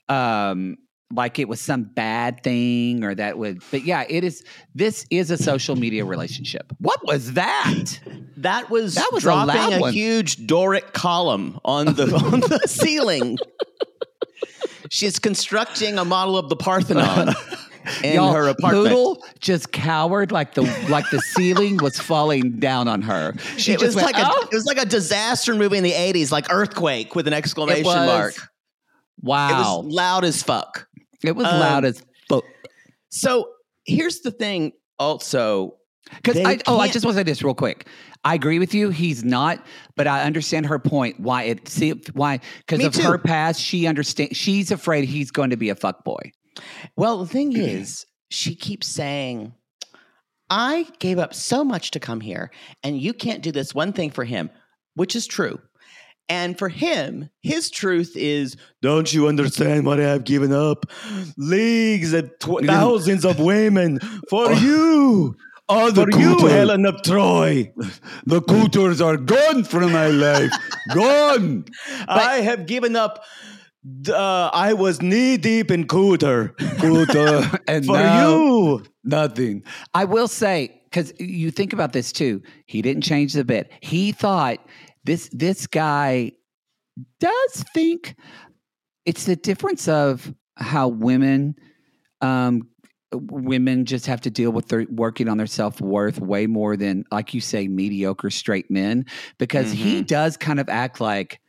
[0.10, 0.78] Um,
[1.14, 4.44] like it was some bad thing or that would, but yeah, it is.
[4.74, 6.72] This is a social media relationship.
[6.80, 8.00] What was that?
[8.38, 12.60] That was That was a dropping loud a, huge Doric column on the on the
[12.68, 13.38] ceiling.
[14.90, 17.34] She's constructing a model of the Parthenon
[18.04, 18.86] in Y'all, her apartment.
[18.88, 23.34] Poodle just cowered like the like the ceiling was falling down on her.
[23.58, 25.84] She it just was went, like a, "Oh." it was like a disaster movie in
[25.84, 28.34] the '80s, like Earthquake with an exclamation mark.
[29.22, 29.50] wow.
[29.50, 30.88] It was loud as fuck.
[31.24, 32.44] It was Um, loud as fuck.
[33.10, 33.50] So
[33.86, 34.74] here's the thing.
[35.00, 35.76] Also,
[36.16, 37.88] Because I oh, I just want to say this real quick.
[38.24, 38.90] I agree with you.
[38.90, 39.64] He's not,
[39.96, 41.20] but I understand her point.
[41.20, 43.02] Why it see why because of too.
[43.04, 44.36] her past, she understands.
[44.38, 46.32] She's afraid he's going to be a fuck boy.
[46.96, 49.54] Well, the thing is, she keeps saying,
[50.50, 52.52] "I gave up so much to come here,
[52.84, 54.50] and you can't do this one thing for him,"
[54.96, 55.60] which is true.
[56.28, 60.86] And for him, his truth is, "Don't you understand what I have given up?
[61.38, 64.52] Leagues and tw- thousands of women for oh.
[64.52, 65.36] you."
[65.68, 67.74] Oh, For you, Helen of Troy.
[68.28, 70.52] the cooters are gone from my life.
[70.94, 71.66] gone.
[72.08, 73.24] I have given up.
[74.08, 76.56] Uh, I was knee deep in cooter.
[76.56, 78.84] Cooter and For now you.
[79.04, 79.64] nothing.
[79.94, 82.42] I will say because you think about this too.
[82.66, 83.72] He didn't change the bit.
[83.82, 84.58] He thought
[85.04, 86.32] this this guy
[87.20, 88.16] does think
[89.06, 91.56] it's the difference of how women
[92.22, 92.68] um
[93.14, 97.34] women just have to deal with their working on their self-worth way more than like
[97.34, 99.06] you say mediocre straight men
[99.38, 101.40] because he does kind of act like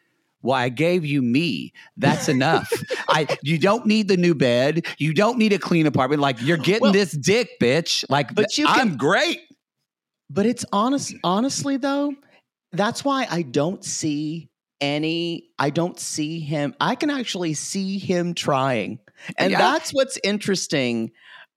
[0.47, 1.73] well, I gave you me.
[1.97, 2.73] That's enough.
[3.09, 4.87] I you don't need the new bed.
[4.99, 6.23] You don't need a clean apartment.
[6.23, 8.05] Like you're getting Well- this dick, bitch.
[8.09, 9.41] Like But you can- I'm great.
[10.31, 11.15] But it's honest.
[11.23, 12.15] Honestly, though,
[12.73, 14.49] that's why I don't see
[14.81, 15.51] any.
[15.59, 16.75] I don't see him.
[16.81, 18.99] I can actually see him trying,
[19.39, 19.59] and Yeah.
[19.59, 21.13] that's what's interesting.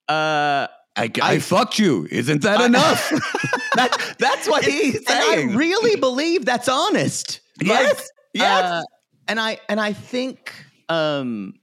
[0.08, 2.08] Uh, I, I- fucked you.
[2.12, 3.10] Isn't that I- enough?
[3.75, 7.39] that, that's what he's and I really believe that's honest.
[7.62, 8.10] yes.
[8.34, 8.63] Yes.
[8.63, 8.84] Uh,
[9.28, 10.54] and I and I think
[10.89, 11.54] um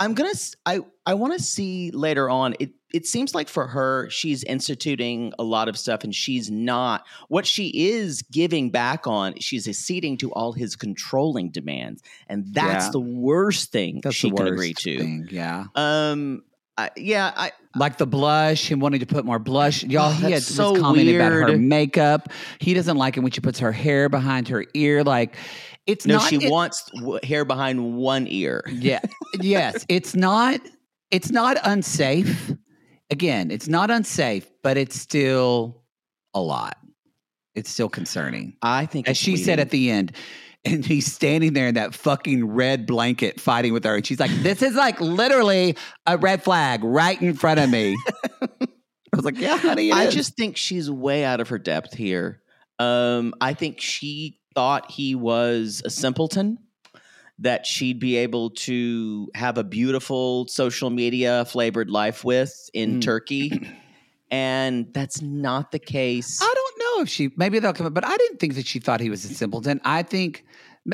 [0.00, 0.30] I'm gonna
[0.64, 2.54] I I want to see later on.
[2.60, 7.04] It it seems like for her, she's instituting a lot of stuff, and she's not
[7.28, 9.34] what she is giving back on.
[9.38, 12.90] She's acceding to all his controlling demands, and that's Yeah.
[12.92, 14.98] the worst thing that's she can agree to.
[14.98, 15.64] thing, Yeah.
[15.74, 16.44] Um,
[16.78, 19.82] I, yeah, I Like the blush, him wanting to put more blush.
[19.82, 22.28] Y'all, Oh, he had so was commenting about her makeup.
[22.60, 25.02] He doesn't like it when she puts her hair behind her ear.
[25.02, 25.36] Like
[25.86, 26.28] it's no, not.
[26.28, 26.90] she it- wants
[27.22, 28.62] hair behind one ear.
[28.70, 29.00] Yeah.
[29.40, 29.84] yes.
[29.88, 30.60] It's not
[31.10, 32.52] it's not unsafe.
[33.10, 35.82] Again, it's not unsafe, but it's still
[36.34, 36.76] a lot.
[37.54, 38.56] It's still concerning.
[38.62, 40.12] I think, As she said at the end,
[40.64, 43.94] and he's standing there in that fucking red blanket fighting with her.
[43.94, 47.96] And she's like, This is like literally a red flag right in front of me.
[48.42, 49.92] I was like, yeah, honey.
[49.92, 52.42] I is." just think she's way out of her depth here.
[52.78, 56.58] Um, I think she thought he was a simpleton,
[57.38, 63.02] that she'd be able to have a beautiful social media flavored life with in Mm.
[63.02, 63.70] Turkey.
[64.28, 66.40] And that's not the case.
[66.42, 68.80] I don't know if she maybe they'll come up, but I didn't think that she
[68.80, 69.80] thought he was a simpleton.
[69.84, 70.44] I think,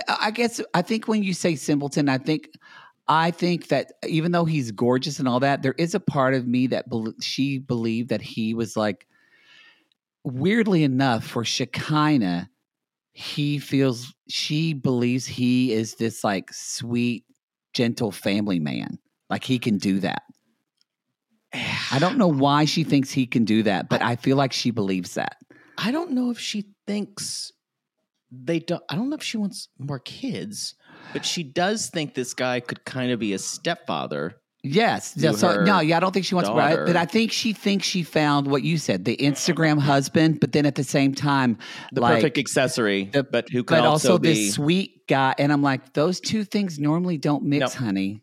[0.07, 2.51] I guess, I think when you say simpleton, I think,
[3.09, 6.46] I think that even though he's gorgeous and all that, there is a part of
[6.46, 9.07] me that bel she believed that he was like,
[10.25, 12.51] weirdly enough, for Shekinah,
[13.12, 17.25] he feels she believes he is this like sweet,
[17.75, 18.98] gentle family man.
[19.29, 20.22] Like he can do that.
[21.90, 24.70] I don't know why she thinks he can do that, but I feel like she
[24.70, 25.37] believes that.
[25.77, 27.53] I don't know if she thinks
[28.31, 28.83] they don't.
[28.88, 30.75] I don't know if she wants more kids,
[31.12, 34.40] but she does think this guy could kind of be a stepfather.
[34.64, 35.14] Yes.
[35.16, 36.94] Yeah, so, no, yeah, I don't think she wants, but I, but.
[36.96, 40.77] I think she thinks she found what you said, the Instagram husband, but then at
[40.77, 41.59] the same time,
[41.92, 44.29] The like, perfect accessory, the- but who can but also, be.
[44.29, 45.35] this sweet guy.
[45.37, 48.22] And I'm like, those two things normally don't mix, honey.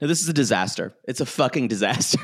[0.00, 0.92] No, this is a disaster.
[1.06, 2.18] It's a fucking disaster.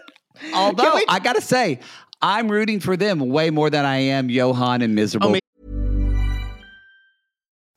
[0.54, 1.80] Although we- I gotta say,
[2.22, 5.36] I'm rooting for them way more than I am Yohan and miserable.
[5.36, 5.39] Oh,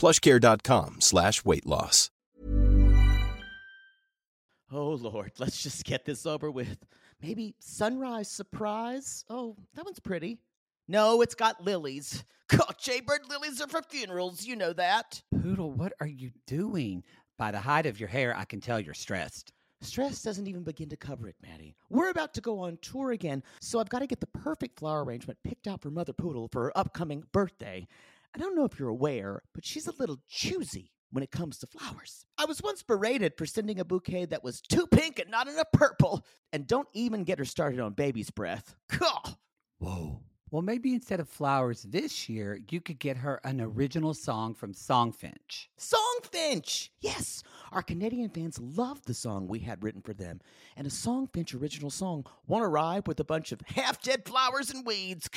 [0.00, 2.10] plushcare.com slash weight loss.
[4.72, 6.78] oh Lord, let's just get this over with.
[7.22, 9.24] Maybe sunrise surprise.
[9.28, 10.38] Oh, that one's pretty.
[10.88, 12.24] No, it's got lilies.
[12.48, 14.44] God, Jaybird lilies are for funerals.
[14.46, 15.22] You know that.
[15.42, 17.04] Poodle, what are you doing?
[17.36, 19.52] By the height of your hair, I can tell you're stressed.
[19.82, 21.74] Stress doesn't even begin to cover it, Maddie.
[21.90, 25.04] We're about to go on tour again, so I've got to get the perfect flower
[25.04, 27.86] arrangement picked out for Mother Poodle for her upcoming birthday.
[28.34, 31.66] I don't know if you're aware, but she's a little choosy when it comes to
[31.66, 32.24] flowers.
[32.38, 35.72] I was once berated for sending a bouquet that was too pink and not enough
[35.72, 36.24] purple.
[36.52, 38.74] And don't even get her started on baby's breath.
[39.78, 40.20] Whoa.
[40.52, 44.74] Well, maybe instead of flowers this year, you could get her an original song from
[44.74, 45.68] Songfinch.
[45.78, 46.88] Songfinch!
[47.00, 50.40] Yes, our Canadian fans loved the song we had written for them.
[50.76, 54.84] And a Songfinch original song won't arrive with a bunch of half dead flowers and
[54.84, 55.28] weeds.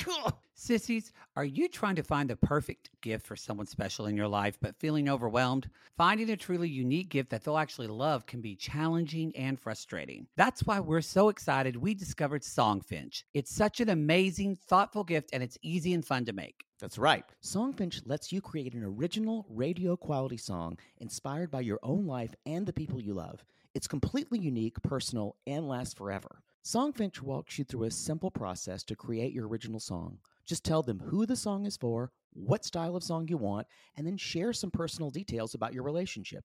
[0.64, 4.56] Sissies, are you trying to find the perfect gift for someone special in your life
[4.62, 5.68] but feeling overwhelmed?
[5.98, 10.26] Finding a truly unique gift that they'll actually love can be challenging and frustrating.
[10.38, 13.24] That's why we're so excited we discovered Songfinch.
[13.34, 16.64] It's such an amazing, thoughtful gift and it's easy and fun to make.
[16.80, 17.26] That's right.
[17.42, 22.64] Songfinch lets you create an original radio quality song inspired by your own life and
[22.64, 23.44] the people you love.
[23.74, 26.40] It's completely unique, personal, and lasts forever.
[26.64, 30.16] Songfinch walks you through a simple process to create your original song.
[30.46, 34.06] Just tell them who the song is for, what style of song you want, and
[34.06, 36.44] then share some personal details about your relationship.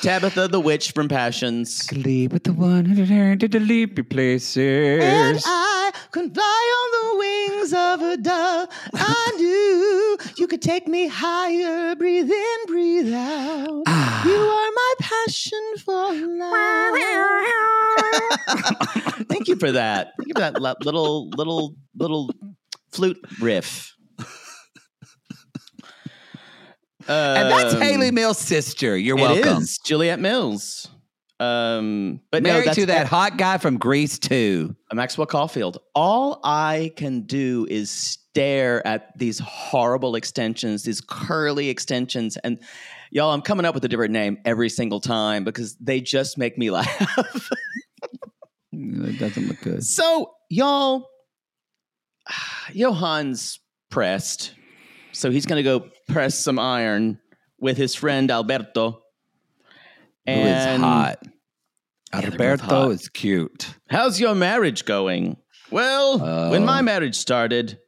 [0.00, 1.74] Tabitha the witch from Passions.
[1.74, 5.02] Sleep with the one who turned to the leapy places.
[5.02, 6.42] And I can fly
[6.80, 8.68] on the wings of a dove.
[8.94, 11.94] I knew you could take me higher.
[11.94, 13.82] Breathe in, breathe out.
[13.86, 14.24] Ah.
[14.26, 16.92] You are my passion for life.
[19.28, 20.12] Thank you for that.
[20.18, 22.30] Thank you for that little, little, little
[22.90, 23.94] flute riff.
[27.08, 28.96] And that's Um, Hayley Mills' sister.
[28.96, 29.62] You're welcome.
[29.62, 30.88] is Juliet Mills.
[31.40, 34.76] Um, but Married no, to that hot guy from Greece too.
[34.92, 35.78] Maxwell Caulfield.
[35.94, 42.60] All I can do is stare at these horrible extensions, these curly extensions, and
[43.10, 46.56] y'all, I'm coming up with a different name every single time because they just make
[46.56, 47.50] me laugh.
[48.72, 49.84] It doesn't look good.
[49.84, 51.08] so, y'all,
[52.70, 53.58] Yohan's
[53.90, 54.54] pressed,
[55.12, 57.18] so he's going to go press some iron
[57.58, 59.02] with his friend Alberto.
[60.26, 61.18] Who is hot?
[62.12, 62.90] they're Alberto hot.
[62.92, 63.74] is cute.
[63.88, 65.36] How's your marriage going?
[65.70, 66.18] Well,
[66.50, 66.66] when Oh.
[66.66, 67.78] my marriage started,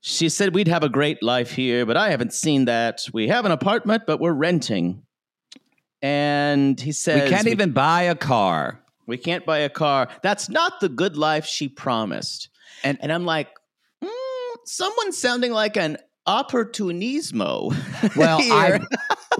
[0.00, 3.02] she said we'd have a great life here, but I haven't seen that.
[3.12, 5.02] We have an apartment, but we're renting.
[6.00, 8.80] And he says we can't even buy a car.
[9.06, 10.08] we can't buy a car.
[10.22, 12.48] That's not the good life she promised.
[12.82, 13.48] And- and I'm like,
[14.02, 17.74] mm, someone sounding like an opportunismo.
[18.16, 18.80] Well, I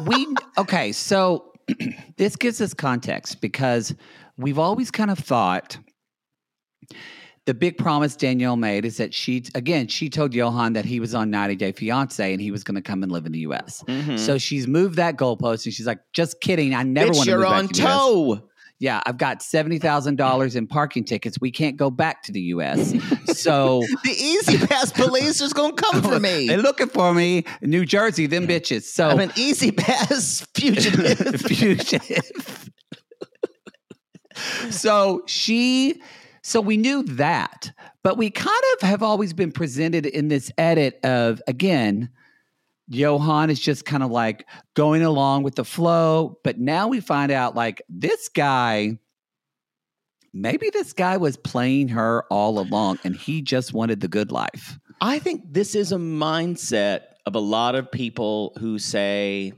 [0.06, 0.26] we
[0.58, 1.52] okay, so
[2.16, 3.94] this gives us context because
[4.36, 5.78] we've always kind of thought
[7.44, 11.12] the big promise Danielle made is that she again she told Yohan that he was
[11.14, 13.82] on 90 Day Fiance and he was going to come and live in the U.S.
[13.88, 14.18] Mhm.
[14.18, 16.72] So she's moved that goalpost and she's like, just kidding.
[16.74, 17.96] I never want to you're move on back to the US.
[17.98, 18.48] toe.
[18.82, 21.38] Yeah, I've got seventy thousand dollars in parking tickets.
[21.40, 22.92] We can't go back to the U.S.
[23.26, 26.46] So The E-ZPass police is going to come for me.
[26.48, 28.26] they're looking for me, in New Jersey.
[28.26, 28.82] Them bitches.
[28.82, 31.40] So I'm an E-ZPass fugitive.
[31.42, 32.70] fugitive.
[34.70, 36.02] so she,
[36.42, 37.70] so we knew that,
[38.02, 42.10] but we kind of have always been presented in this edit of again,
[42.92, 47.32] Yohan is just kind of like going along with the flow, but now we find
[47.32, 48.98] out like this guy.
[50.34, 54.78] Maybe this guy was playing her all along and he just wanted the good life.
[55.00, 59.52] I think this is a mindset of a lot of people who say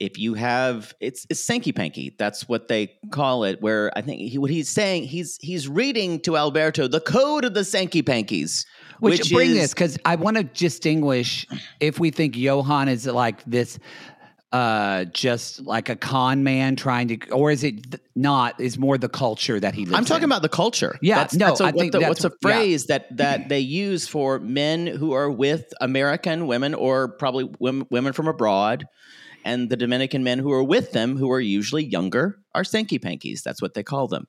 [0.00, 2.14] if you have it's it's sanky panky.
[2.18, 3.60] That's what they call it.
[3.60, 7.54] Where I think he, what he's saying he's he's reading to Alberto the code of
[7.54, 8.64] the sanky pankies,
[9.00, 11.46] Which, which, bring is, this because I want to distinguish
[11.80, 13.78] if we think Yohan is like this,
[14.52, 18.60] uh, just like a con man trying to, or is it th- not?
[18.60, 19.96] Is more the culture that he lives.
[19.96, 20.28] I'm talking in.
[20.30, 20.98] about the culture.
[21.00, 22.56] Yeah, that's, no, that's a, I what think the, that's what's a what- yeah.
[22.56, 27.86] phrase that that they use for men who are with American women or probably women,
[27.90, 28.86] women from abroad,
[29.44, 33.42] and the Dominican men who are with them, who are usually younger, are sanky pankies.
[33.42, 34.26] That's what they call them.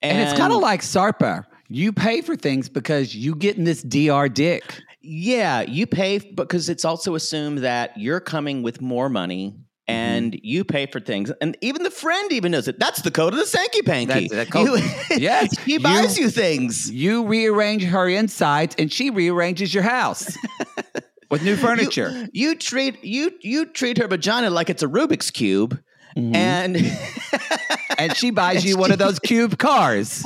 [0.00, 1.44] and it's kind of like Sarper.
[1.68, 4.80] You pay for things because you getting this dr dick.
[5.00, 9.56] Yeah, you pay because it's also assumed that you're coming with more money
[9.88, 11.32] and you pay for things.
[11.40, 12.78] And even the friend even knows it.
[12.78, 14.28] That's the code of the Sanky Panky.
[14.28, 14.80] That's the code.
[14.80, 16.90] You- Yes, he buys you- you things.
[16.90, 20.36] You rearrange her insides, and she rearranges your house
[21.30, 22.10] with new furniture.
[22.32, 25.80] You, you treat you you treat her vagina like it's a Rubik's cube.
[26.16, 26.36] Mm-hmm.
[26.36, 26.76] And
[27.98, 30.24] and she buys you one of those cube cars.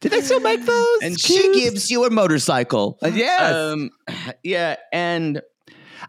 [0.00, 0.98] Did they still make those?
[1.02, 2.98] and she gives you a motorcycle.
[3.02, 3.54] Uh, yes.
[3.54, 3.90] Um,
[4.42, 5.40] yeah, and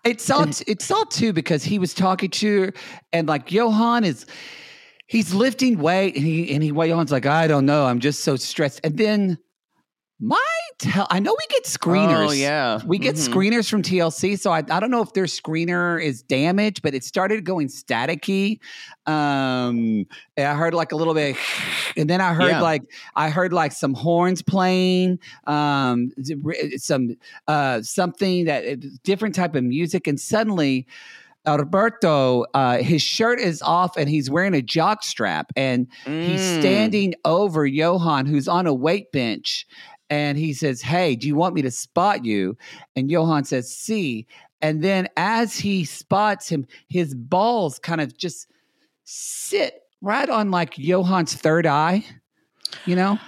[0.04, 2.74] It's all it's all too because he was talking to her
[3.14, 4.26] and like Yohan is
[5.08, 8.36] he's lifting weight and he and he Yohan's like, I don't know, I'm just so
[8.36, 8.82] stressed.
[8.84, 9.38] And then
[10.20, 11.08] my tell.
[11.10, 12.28] I know we get screeners.
[12.30, 12.80] Oh, yeah.
[12.86, 13.28] we get Mhm.
[13.34, 14.38] screeners from TLC.
[14.38, 18.60] So I, I don't know if their screener is damaged, but it started going staticky.
[19.06, 20.06] Um,
[20.38, 21.36] I heard like a little bit,
[21.96, 22.62] and then I heard Yeah.
[22.62, 22.84] like
[23.16, 26.12] I heard like some horns playing, um,
[26.78, 27.16] some
[27.48, 30.86] uh something that different type of music, and suddenly.
[31.46, 36.60] Alberto, uh, his shirt is off and he's wearing a jock strap, and he's Mm.
[36.60, 39.66] standing over Yohan, who's on a weight bench,
[40.10, 42.58] and he says, "Hey, do you want me to spot you?"
[42.96, 44.26] And Yohan says, "See."
[44.62, 48.48] And then as he spots him, his balls kind of just
[49.04, 52.04] sit right on like Yohan's third eye,
[52.86, 53.20] you know,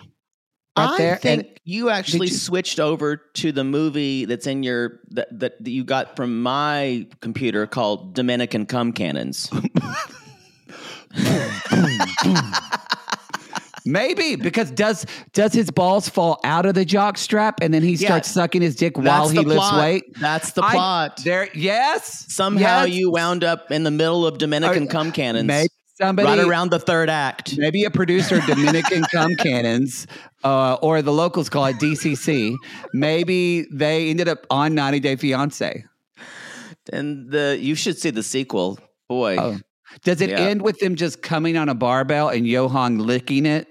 [0.76, 1.16] right I there.
[1.18, 5.64] think And you actually you- switched over to the movie that's in your that, that
[5.64, 9.52] that you got from my computer called Dominican Cum Cannons.
[13.86, 17.94] maybe because does does his balls fall out of the jock strap and then he
[17.94, 18.08] Yeah.
[18.10, 19.80] starts sucking his dick while he lifts plot.
[19.80, 20.04] weight?
[20.20, 21.22] That's the I- plot.
[21.24, 22.26] there, yes.
[22.30, 22.96] Somehow yes.
[22.96, 25.70] you wound up in the middle of Dominican Cum Cannons, Maybe
[26.00, 27.58] somebody right around the third act.
[27.58, 30.08] maybe a producer Dominican cum cannons,
[30.44, 32.56] uh, or the locals call it DCC.
[32.94, 35.84] Maybe they ended up on 90 Day Fiance.
[36.92, 38.80] And the you should see the sequel.
[39.08, 39.58] Boy, Oh.
[40.04, 40.40] Does it Yeah.
[40.40, 43.68] end with them just coming on a barbell and Yohan licking it?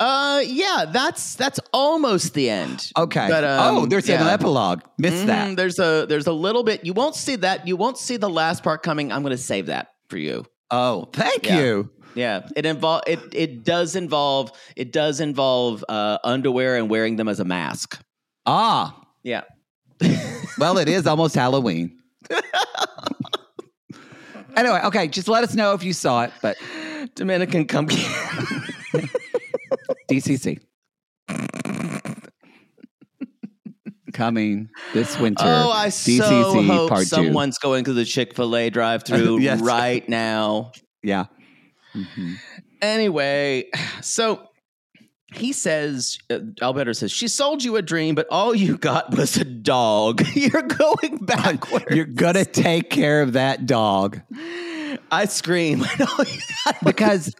[0.00, 2.90] uh, yeah, that's that's almost the end.
[2.96, 3.26] Okay.
[3.28, 4.82] But, um, oh, there's an epilogue.
[4.98, 5.56] Missed Mhm, that.
[5.56, 6.84] There's a there's a little bit.
[6.84, 7.66] You won't see that.
[7.66, 9.10] You won't see the last part coming.
[9.12, 10.44] I'm going to save that for you.
[10.70, 11.58] Oh, thank Yeah.
[11.60, 11.90] you.
[12.14, 13.18] Yeah, it involve it.
[13.32, 17.98] It does involve it does involve uh, underwear and wearing them as a mask.
[18.46, 19.42] Ah, Yeah.
[20.58, 21.98] well, it is almost Halloween.
[24.56, 26.56] anyway, okay, just let us know if you saw it, but
[27.14, 27.86] Dominican cum.
[30.10, 30.60] DCC.
[34.14, 35.44] Coming this winter.
[35.46, 37.06] oh, I DCC so hope part two.
[37.06, 39.60] someone's going to the Chick Fil A drive-through Yes.
[39.60, 40.72] right now.
[41.02, 41.26] Yeah.
[41.94, 42.36] Mhm.
[42.80, 43.66] Anyway,
[44.00, 44.47] so
[45.32, 49.36] he says, uh, Alberto says, she sold you a dream, but all you got was
[49.36, 50.22] a dog.
[50.34, 51.86] You're going backwards.
[51.90, 54.22] You're gonna take care of that dog
[55.10, 55.84] I scream.
[56.84, 57.34] because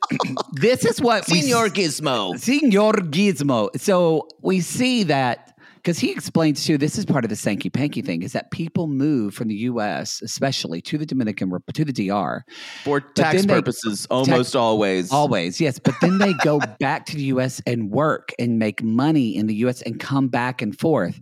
[0.53, 2.39] this is what we Gizmo.
[2.39, 3.79] Senor Gizmo.
[3.79, 5.48] So we see that
[5.79, 6.79] because he explains too.
[6.79, 10.21] This is part of the Sanky Panky thing: is that people move from the U.S.,
[10.23, 12.45] especially to the Dominican to the DR,
[12.85, 15.11] For tax then they- purposes, almost always.
[15.13, 15.79] always yes.
[15.79, 17.61] But then they go back to the U.S.
[17.67, 19.83] and work and make money in the U.S.
[19.83, 21.21] and come back and forth.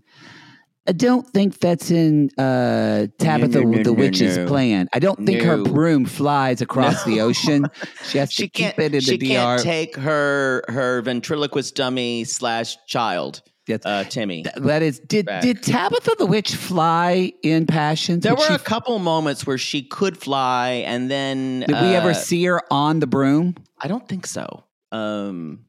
[0.88, 4.46] I don't think that's in uh, Tabitha no, no, the no, Witch's no.
[4.46, 4.88] plan.
[4.92, 7.66] I don't think her broom flies across the ocean.
[8.04, 8.78] She has to she keep can't.
[8.78, 14.42] it in she the can't take her her ventriloquist dummy slash child, Uh, Timmy.
[14.44, 15.42] Th- that is, did back.
[15.42, 18.22] did Tabitha the Witch fly in Passions?
[18.22, 22.14] There were a couple moments where she could fly, and then Did we ever uh,
[22.14, 23.56] see her on the broom?
[23.80, 24.64] I don't think so.
[24.92, 25.64] Um,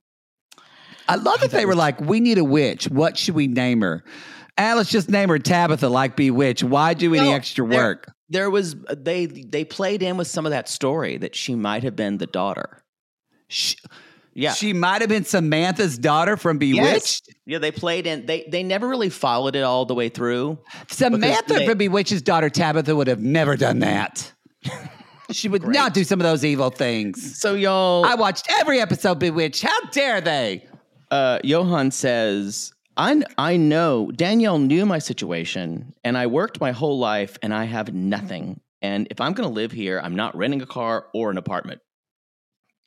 [1.10, 2.86] I love that they were like, "We need a witch.
[2.90, 4.04] What should we name her?"
[4.60, 6.64] Let's just name her Tabitha, like Bewitched.
[6.64, 8.12] Why do any No, extra there- work?
[8.30, 11.96] there was they they played in with some of that story that she might have
[11.96, 12.84] been the daughter.
[13.48, 13.78] She,
[14.38, 14.54] Yeah.
[14.54, 16.78] she might have been Samantha's daughter from Yes.
[16.78, 17.30] Bewitched.
[17.48, 18.28] Yeah, they played in.
[18.28, 20.60] They they never really followed it all the way through.
[20.90, 24.32] Samantha they- from Bewitched's daughter Tabitha would have never done that.
[25.32, 27.40] she would not do some of those evil things.
[27.40, 29.64] So y'all, I watched every episode Bewitched.
[29.64, 30.66] How dare they?
[31.10, 37.00] uh, Yohan says, I, I know Danielle knew my situation, and I worked my whole
[37.00, 38.60] life, and I have nothing.
[38.82, 41.82] And if I'm going to live here, I'm not renting a car or an apartment.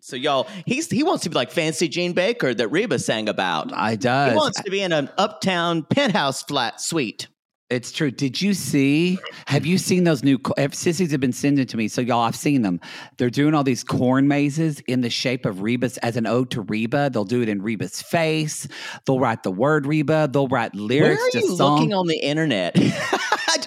[0.00, 3.72] So y'all, he's he wants to be like Fancy Gene Baker that Reba sang about.
[3.72, 4.08] I do.
[4.08, 7.28] He wants to be in an uptown penthouse flat suite.
[7.68, 8.10] It's true.
[8.10, 9.16] Did you see?
[9.46, 10.40] Have you seen those new?
[10.58, 12.80] if Sissies have been sending to me, so y'all, I've seen them.
[13.16, 16.62] They're doing all these corn mazes in the shape of Reba's as an ode to
[16.62, 17.10] Reba.
[17.12, 18.66] They'll do it in Reba's face.
[19.06, 20.28] They'll write the word Reba.
[20.32, 21.76] They'll write Where lyrics are to you song.
[21.76, 22.72] looking on the internet?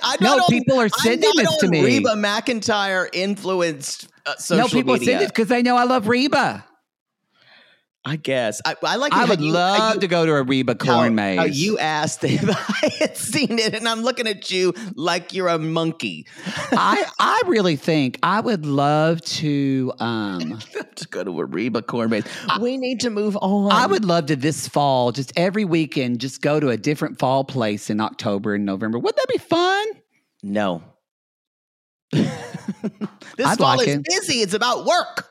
[0.05, 1.83] I, No, not on- people are sending this to me.
[1.85, 5.07] Reba McEntire influenced uh, social no, people media.
[5.13, 6.65] send it because they know I love Reba.
[8.05, 9.13] I guess I, I like.
[9.13, 11.39] I would you- love you- to go to a Reba how- corn maze.
[11.39, 15.47] how you asked if I had seen it, and I'm looking at you like you're
[15.47, 16.27] a monkey.
[16.73, 19.93] I I really think I would love to.
[19.99, 20.59] um
[20.95, 22.25] to go to a Reba corn maze.
[22.59, 23.71] we need to move on.
[23.71, 27.45] I would love to this fall, just every weekend, just go to a different fall
[27.45, 28.99] place in October and November.
[28.99, 29.85] Would that be fun?
[30.43, 30.83] no.
[33.37, 34.05] this I'd fall like is it.
[34.05, 34.39] busy.
[34.41, 35.29] It's about work.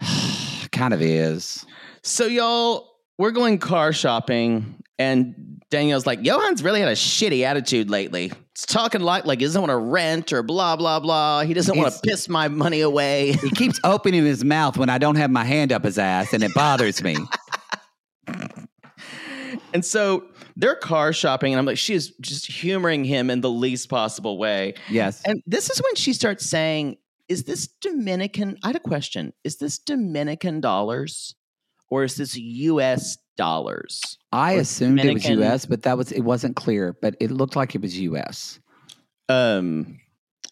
[0.72, 1.64] kind of is.
[2.02, 7.90] So y'all, we're going car shopping, And Danielle's like, Yohan's really had a shitty attitude
[7.90, 8.28] lately.
[8.28, 11.42] He's talking like like he doesn't want to rent or blah blah blah.
[11.42, 13.32] He doesn't want to piss my money away.
[13.32, 16.42] He keeps opening his mouth when I don't have my hand up his ass, and
[16.42, 17.16] it bothers me.
[19.72, 20.24] And so
[20.56, 24.38] they're car shopping, and I'm like, she is just humoring him in the least possible
[24.38, 24.74] way.
[24.88, 25.22] Yes.
[25.24, 26.96] And this is when she starts saying,
[27.28, 28.58] Is this Dominican?
[28.62, 29.32] I had a question.
[29.44, 31.34] Is this Dominican dollars
[31.90, 34.18] or is this US dollars?
[34.32, 36.96] I or assumed it was U.S., but that was it wasn't clear.
[37.00, 38.60] But it looked like it was U.S.
[39.28, 40.00] Um,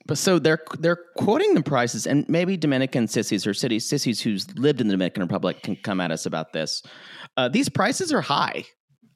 [0.07, 4.53] but so they're they're quoting the prices, and maybe Dominican sissies or city sissies who's
[4.57, 6.83] lived in the Dominican Republic can come at us about this.
[7.37, 8.65] Uh, these prices are high.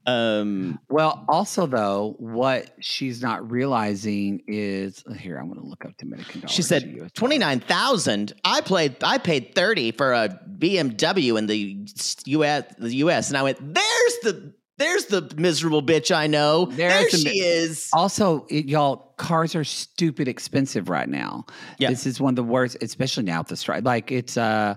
[0.07, 5.39] Um, Well, also though, what she's not realizing is here.
[5.39, 6.53] I'm going to look up Dominican dollars.
[6.53, 8.33] she said twenty nine thousand.
[8.45, 8.97] I played.
[9.03, 11.87] I paid thirty for a BMW in the
[12.27, 12.75] U.S.
[12.79, 13.29] The U.S.
[13.29, 13.59] and I went.
[13.61, 16.65] There's the there's the miserable bitch I know.
[16.67, 17.89] There's there she mi- is.
[17.93, 21.45] Also, it, y'all, cars are stupid expensive right now.
[21.79, 21.91] Yeah.
[21.91, 23.85] This is one of the worst, especially now with the strike.
[23.85, 24.75] Like it's uh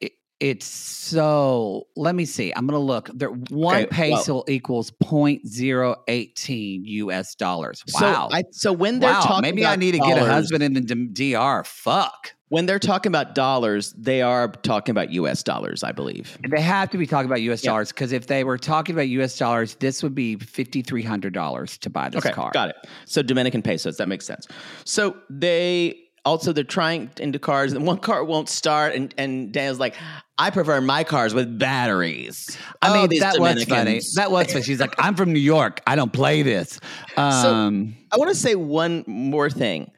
[0.00, 0.12] it,
[0.44, 2.52] it's so let me see.
[2.54, 3.08] I'm gonna look.
[3.14, 7.82] There one Okay, well- peso equals point zero eighteen US dollars.
[7.94, 8.28] Wow.
[8.28, 9.20] So I so when they're wow.
[9.22, 11.64] talking Maybe I need to get a husband in the DR.
[11.64, 12.34] Fuck.
[12.50, 15.42] When they're talking about dollars, they are talking about U.S.
[15.42, 16.38] dollars, I believe.
[16.48, 17.70] They have to be talking about US Yeah.
[17.70, 21.32] dollars because if they were talking about US dollars, this would be fifty three hundred
[21.32, 22.50] dollars to buy this okay, car.
[22.52, 22.76] got it.
[23.06, 24.46] So Dominican pesos, that makes sense.
[24.84, 29.78] So they also they're trying into cars, and one car won't start, and and Daniel's
[29.78, 29.94] like,
[30.38, 32.56] I prefer my cars with batteries.
[32.82, 34.00] I Oh, mean, that was funny.
[34.16, 34.62] That was funny.
[34.64, 35.80] She's like, I'm from New York.
[35.86, 36.80] I don't play this.
[37.16, 39.90] Um, I want to say one more thing.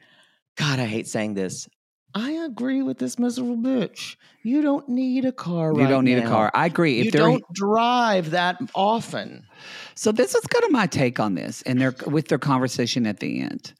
[0.57, 1.67] God, I hate saying this.
[2.15, 4.15] I agree with this miserable bitch.
[4.43, 5.71] You don't need a car.
[5.73, 6.49] you right don't need a car.
[6.53, 6.95] I agree.
[6.97, 9.45] You If they're don't drive that often.
[9.93, 13.19] so, this is kind of my take on this, and their with their conversation at
[13.19, 13.73] the end,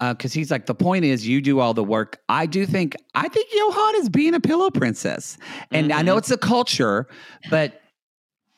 [0.00, 2.18] Uh, because he's like, the point is, you do all the work.
[2.28, 5.36] I do think, I think Yohan is being a pillow princess,
[5.70, 6.18] and I know mm-hmm.
[6.18, 7.06] it's a culture,
[7.50, 7.80] but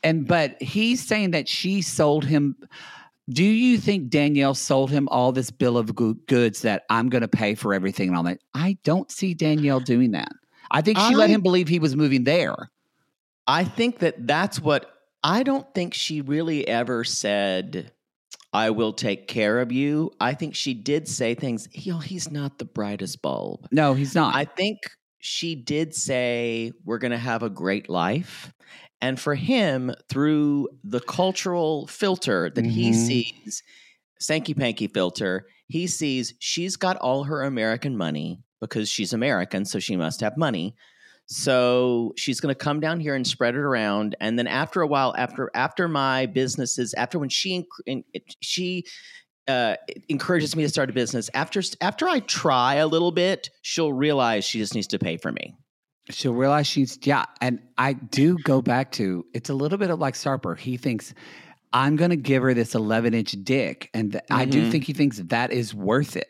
[0.02, 2.56] and but he's saying that she sold him.
[3.28, 7.22] Do you think Danielle sold him all this bill of goo- goods that I'm going
[7.22, 8.38] to pay for everything and all that?
[8.54, 10.32] I don't see Danielle doing that.
[10.70, 12.70] I think she let him believe he was moving there.
[13.46, 14.90] I think that that's what
[15.22, 17.92] I don't think she really ever said.
[18.52, 20.10] I will take care of you.
[20.20, 21.68] I think she did say things.
[21.72, 23.66] Yo, he's not the brightest bulb.
[23.70, 24.34] No, he's not.
[24.34, 24.78] I think
[25.20, 28.52] she did say we're going to have a great life.
[29.00, 32.94] And for him, through the cultural filter that he Mhm.
[32.94, 33.62] sees,
[34.20, 39.78] Sanky Panky filter, he sees she's got all her American money because she's American, so
[39.80, 40.74] she must have money.
[41.26, 44.86] So she's going to come down here and spread it around, and then after a
[44.86, 47.66] while, after after my businesses, after when she
[48.40, 48.84] she
[49.48, 49.76] uh,
[50.08, 54.44] encourages me to start a business, after after I try a little bit, she'll realize
[54.44, 55.56] she just needs to pay for me.
[56.10, 59.98] She'll realize she's yeah, and I do go back to it's a little bit of
[60.00, 60.58] like Sarper.
[60.58, 61.14] He thinks
[61.72, 64.70] I'm going to give her this 11 inch dick, and th- I do Mhm.
[64.70, 66.28] think he thinks that is worth it.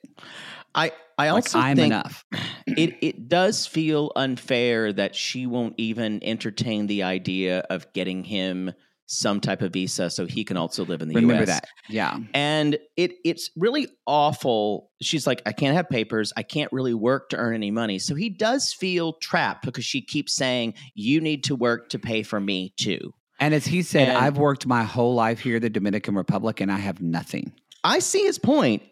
[0.74, 2.24] I I Like, also I'm think enough.
[2.66, 8.72] it it does feel unfair that she won't even entertain the idea of getting him
[9.06, 11.48] some type of visa so he can also live in the Remember US.
[11.48, 12.16] that, yeah.
[12.32, 14.90] And it it's really awful.
[15.02, 16.32] She's like, I can't have papers.
[16.36, 17.98] I can't really work to earn any money.
[17.98, 22.22] So he does feel trapped because she keeps saying, You need to work to pay
[22.22, 23.12] for me too.
[23.38, 26.60] And as he said, And- I've worked my whole life here, in the Dominican Republic,
[26.60, 27.52] and I have nothing.
[27.84, 28.38] I see his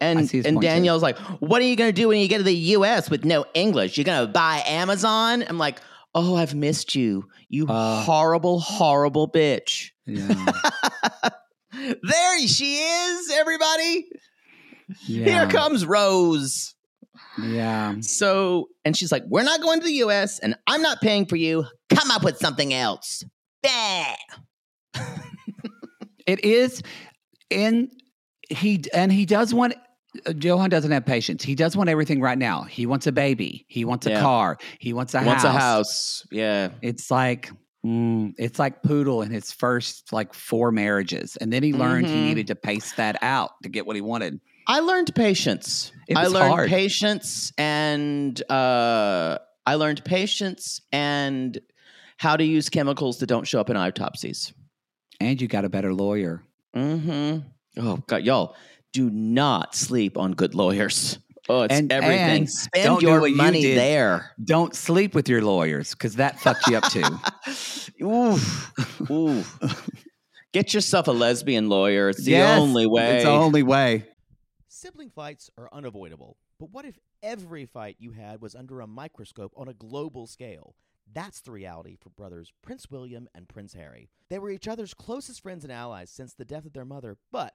[0.00, 0.68] And his and point, too.
[0.68, 3.44] Danielle's like, What are you gonna do when you get to the US with no
[3.54, 3.96] English?
[3.96, 5.44] You're gonna buy Amazon?
[5.48, 5.80] I'm like,
[6.14, 7.28] Oh, I've missed you.
[7.48, 8.02] You Uh.
[8.02, 9.90] horrible, horrible bitch.
[10.06, 10.34] Yeah,
[12.02, 14.08] there she is, everybody.
[15.06, 16.74] yeah, Here comes Rose.
[17.40, 17.94] yeah.
[18.00, 21.36] So, and she's like, We're not going to the US and I'm not paying for
[21.36, 21.64] you.
[21.90, 23.24] Come up with something else.
[23.62, 24.14] Bah.
[26.26, 26.82] It is,
[27.50, 27.90] and
[28.50, 29.74] he and he does want.
[30.26, 31.44] Yohan doesn't have patience.
[31.44, 32.62] He does want everything right now.
[32.64, 33.64] He wants a baby.
[33.68, 34.20] He wants a Yeah.
[34.20, 34.58] car.
[34.80, 35.54] He wants a Wants house.
[35.54, 36.26] a house.
[36.32, 36.70] Yeah.
[36.82, 37.50] It's like
[37.86, 42.14] mm, it's like Poodle in his first like four marriages, and then he learned he
[42.16, 42.24] Mhm.
[42.24, 44.40] needed to pace that out to get what he wanted.
[44.66, 45.92] I learned patience.
[46.14, 46.68] I learned hard.
[46.68, 51.58] patience and uh, I learned patience and
[52.18, 54.52] how to use chemicals that don't show up in autopsies.
[55.20, 56.42] And you got a better lawyer.
[56.76, 57.46] Mm-hmm.
[57.80, 58.54] Oh God, y'all,
[58.92, 61.18] do not sleep on good lawyers.
[61.48, 62.18] Oh, it's And- everything.
[62.42, 63.78] and Spend don't do your what you money did.
[63.78, 64.30] there.
[64.44, 67.02] Don't sleep with your lawyers because that fucked you up too.
[68.04, 68.72] Oof.
[69.10, 69.90] Oof.
[70.52, 72.08] Get yourself a lesbian lawyer.
[72.10, 73.16] It's the Yes, only way.
[73.16, 74.06] It's the only way.
[74.68, 79.52] Sibling fights are unavoidable, but what if every fight you had was under a microscope
[79.56, 80.74] on a global scale?
[81.12, 84.08] That's the reality for brothers Prince William and Prince Harry.
[84.28, 87.54] They were each other's closest friends and allies since the death of their mother, but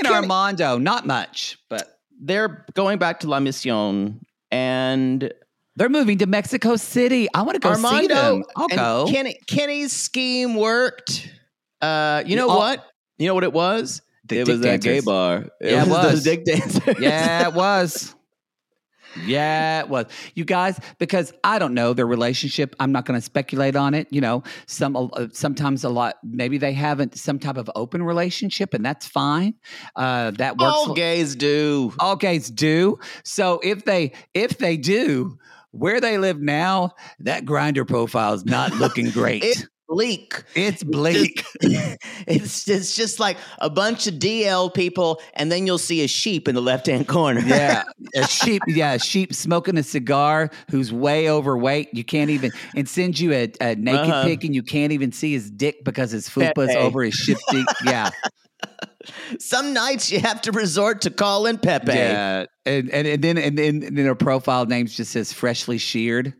[0.00, 1.86] And Kenny- Armando, not much, but
[2.22, 4.20] They're going back to La Mission,
[4.50, 5.32] and
[5.76, 7.28] they're moving to Mexico City.
[7.32, 8.42] I want to go see Armando them.
[8.56, 9.06] I'll and go.
[9.08, 11.28] Kenny, Kenny's scheme worked.
[11.80, 12.58] Uh, you know Oh.
[12.58, 12.84] what?
[13.18, 14.02] You know what it was?
[14.30, 15.04] It was that gay dancers.
[15.06, 15.46] bar.
[15.60, 16.22] Yeah, it those was.
[16.24, 16.96] dick dancers.
[17.00, 18.14] yeah, it was.
[19.24, 20.06] Yeah, it was.
[20.34, 22.76] You guys, because I don't know their relationship.
[22.78, 24.08] I'm not going to speculate on it.
[24.10, 26.16] You know, some uh, sometimes a lot.
[26.22, 29.54] Maybe they haven't some type of open relationship, and that's fine.
[29.96, 30.74] Uh, that works.
[30.74, 31.92] All gays do.
[31.98, 32.98] all gays do.
[33.24, 35.38] So if they if they do,
[35.72, 39.44] where they live now, that Grindr profile is not looking great.
[39.44, 40.44] It's bleak.
[40.54, 41.44] it's bleak.
[41.60, 46.46] it's it's just like a bunch of DL people, and then you'll see a sheep
[46.48, 47.40] in the left hand corner.
[47.40, 47.82] Yeah,
[48.16, 48.62] a sheep.
[48.68, 51.88] Yeah, a sheep smoking a cigar who's way overweight.
[51.92, 54.24] You can't even and sends you a, a naked Uh-huh.
[54.24, 57.64] pic, and you can't even see his dick because his fupa's over his shifty.
[57.84, 58.10] Yeah,
[59.38, 61.92] Some nights you have to resort to calling Pepe.
[61.92, 62.44] yeah.
[62.66, 66.34] And, and and then and then and then her profile name just says freshly sheared.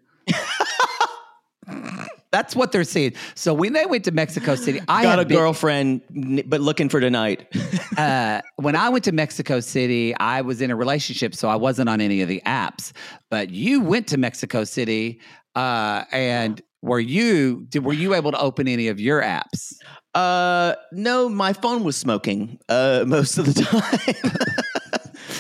[2.32, 3.14] That's what they're saying.
[3.34, 6.02] So when they went to Mexico City, I Got had a been- girlfriend,
[6.46, 7.46] but looking for tonight.
[7.96, 11.88] uh, when I went to Mexico City, I was in a relationship, so I wasn't
[11.88, 12.92] on any of the apps.
[13.30, 15.20] But you went to Mexico City,
[15.56, 19.74] uh, and were you did, were you able to open any of your apps?
[20.14, 24.32] Uh, no, my phone was smoking uh, most of the time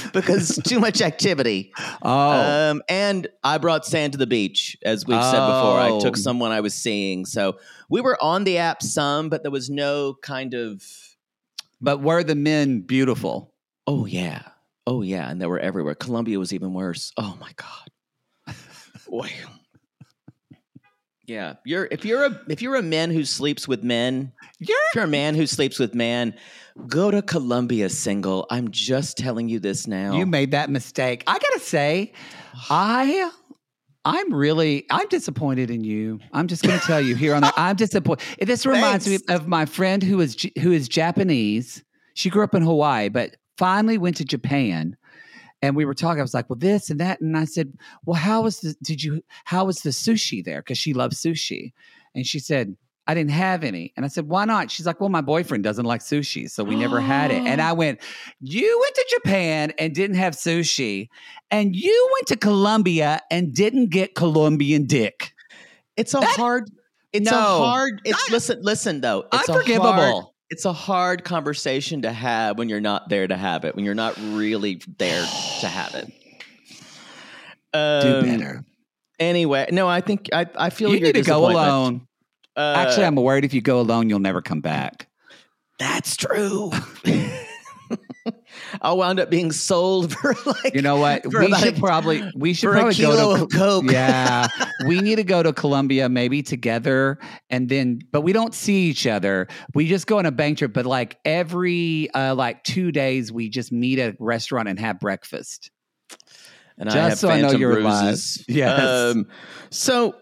[0.12, 1.72] because too much activity.
[2.02, 5.78] Oh, Um, and I brought sand to the beach, as we've said before.
[5.80, 6.20] I took Oh.
[6.20, 10.14] someone I was seeing, so we were on the app some, but there was no
[10.22, 10.82] kind of.
[11.80, 13.54] but were the men beautiful?
[13.86, 14.42] Oh yeah,
[14.86, 15.94] oh yeah, and they were everywhere.
[15.94, 17.12] Colombia was even worse.
[17.16, 18.56] Oh my god.
[19.08, 19.30] Boy.
[21.30, 24.96] Yeah, you're if you're a if you're a man who sleeps with men, You're if
[24.96, 26.34] you're a man who sleeps with man,
[26.88, 28.48] go to Colombia single.
[28.50, 30.16] I'm just telling you this now.
[30.16, 31.22] you made that mistake.
[31.28, 32.12] I gotta say,
[32.68, 33.30] I.
[34.02, 36.20] I'm really, I'm disappointed in you.
[36.32, 37.52] I'm just going to tell you here on there.
[37.54, 38.24] I'm disappointed.
[38.40, 39.28] This reminds Thanks.
[39.28, 41.84] me of my friend who is who is Japanese.
[42.14, 44.96] She grew up in Hawaii, but finally went to Japan.
[45.62, 46.20] And we were talking.
[46.20, 47.72] I was like, "Well, this and that," and I said,
[48.06, 48.74] "Well, how was the?
[48.82, 49.22] Did you?
[49.44, 50.60] How was the sushi there?
[50.62, 51.72] Because she loves sushi."
[52.14, 55.10] And she said, "I didn't have any." And I said, "Why not?" She's like, "Well,
[55.10, 58.00] my boyfriend doesn't like sushi, so we never had it." And I went,
[58.40, 61.08] "You went to Japan and didn't have sushi,
[61.50, 65.32] and you went to Colombia and didn't get Colombian dick.
[65.96, 66.70] It's a That- hard.
[67.12, 67.36] It's No.
[67.36, 68.00] a hard.
[68.06, 68.60] It's listen.
[68.62, 69.26] Listen though.
[69.32, 70.29] It's a Unforgivable.
[70.50, 73.74] Hard- it's a hard conversation to have when you're not there to have it.
[73.76, 75.24] When you're not really there
[75.60, 76.06] to have it.
[77.72, 78.64] Do Um, better.
[79.18, 80.46] Anyway, no, I think I.
[80.56, 82.06] I feel You your need to go alone.
[82.56, 85.06] Uh, Actually, I'm worried if you go alone, you'll never come back.
[85.78, 86.70] that's true.
[88.82, 91.26] I'll wound up being sold for like You know what?
[91.26, 93.84] we should a- probably we should for a probably kilo go to of coke.
[93.92, 94.46] Yeah,
[94.86, 97.18] we need to go to Colombia maybe together,
[97.48, 99.48] and then but we don't see each other.
[99.74, 103.48] We just go on a bank trip, but like every uh, like two days, we
[103.48, 105.70] just meet at a restaurant and have breakfast.
[106.78, 108.02] and Just I have so I know phantom you're alive.
[108.04, 108.44] bruises.
[108.48, 108.80] Yes.
[108.80, 109.26] Um,
[109.70, 110.14] so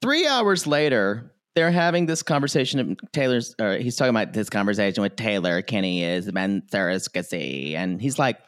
[0.00, 2.96] three hours later, they're having this conversation.
[3.12, 5.62] Taylor's, or he's talking about this conversation with Taylor.
[5.62, 8.38] Kenny is Ben surrogacy, and he's like,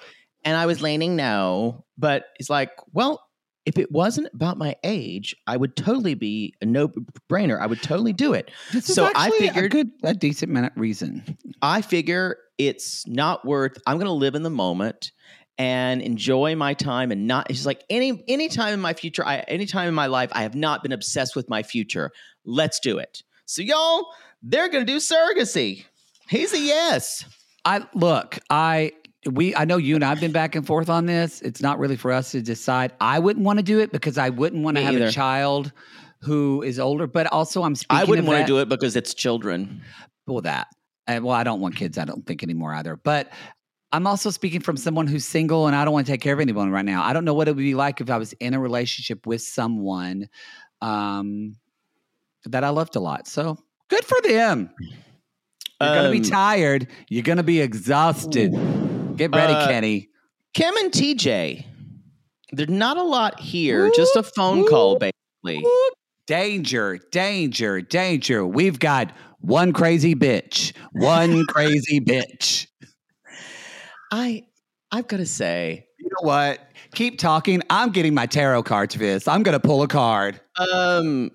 [0.44, 3.20] and I was leaning no, but he's like, well,
[3.66, 6.88] if it wasn't about my age, I would totally be a no
[7.30, 7.58] brainer.
[7.58, 8.50] I would totally do it.
[8.72, 11.38] This is so I figured, a good, a decent minute reason.
[11.62, 13.78] I figure it's not worth.
[13.86, 15.12] I'm going to live in the moment
[15.58, 17.50] and enjoy my time and not.
[17.50, 20.42] He's like any any time in my future, I any time in my life, I
[20.42, 22.10] have not been obsessed with my future.
[22.44, 23.22] Let's do it.
[23.46, 24.08] So y'all,
[24.42, 25.84] they're going to do surrogacy.
[26.28, 27.24] He's a yes.
[27.64, 28.92] I look, I
[29.30, 31.40] we I know you and I've been back and forth on this.
[31.42, 32.92] It's not really for us to decide.
[33.00, 35.06] I wouldn't want to do it because I wouldn't want to have either.
[35.06, 35.72] a child
[36.20, 39.14] who is older, but also I'm speaking I wouldn't want to do it because it's
[39.14, 39.82] children.
[40.26, 40.68] well that
[41.06, 43.30] and well i don't want kids i don't think anymore either but
[43.94, 46.40] i'm also speaking from someone who's single and i don't want to take care of
[46.40, 47.02] anyone right now.
[47.02, 49.40] I don't know what it would be like if i was in a relationship with
[49.42, 50.28] someone
[50.82, 51.54] um
[52.46, 53.26] that i loved a lot.
[53.26, 53.56] So
[53.88, 54.70] good for them.
[55.80, 56.88] You're gonna be Um, tired.
[57.08, 58.52] You're gonna be exhausted.
[59.16, 60.08] get ready Uh, kenny.
[60.54, 61.64] Kim and TJ,
[62.52, 63.90] there's not a lot here.
[63.94, 65.64] just a phone call, basically.
[66.26, 68.46] danger danger danger.
[68.46, 70.72] We've got one crazy bitch.
[70.92, 72.66] One crazy bitch
[74.14, 74.44] I
[74.92, 76.60] I've got to say, You know what?
[76.94, 77.62] Keep talking.
[77.68, 79.26] I'm getting my tarot cards for this.
[79.26, 80.40] I'm going to pull a card.
[80.72, 81.32] um,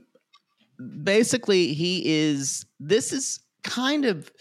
[1.03, 2.65] basically, he is.
[2.80, 4.32] This is kind of.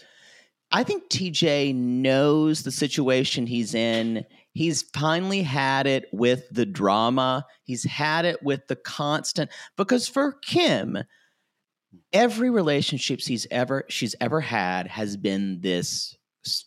[0.71, 4.23] I think TJ knows the situation he's in.
[4.53, 7.45] He's finally had it with the drama.
[7.63, 10.97] He's had it with the constant because for Kim,
[12.13, 16.15] every relationship she's ever she's ever had has been this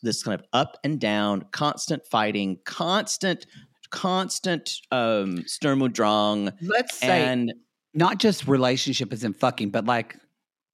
[0.03, 3.47] this kind of up and down, constant fighting, constant
[3.91, 7.53] constant um Sturm und Drang Let's say and
[7.95, 10.17] not just relationship as in fucking, but like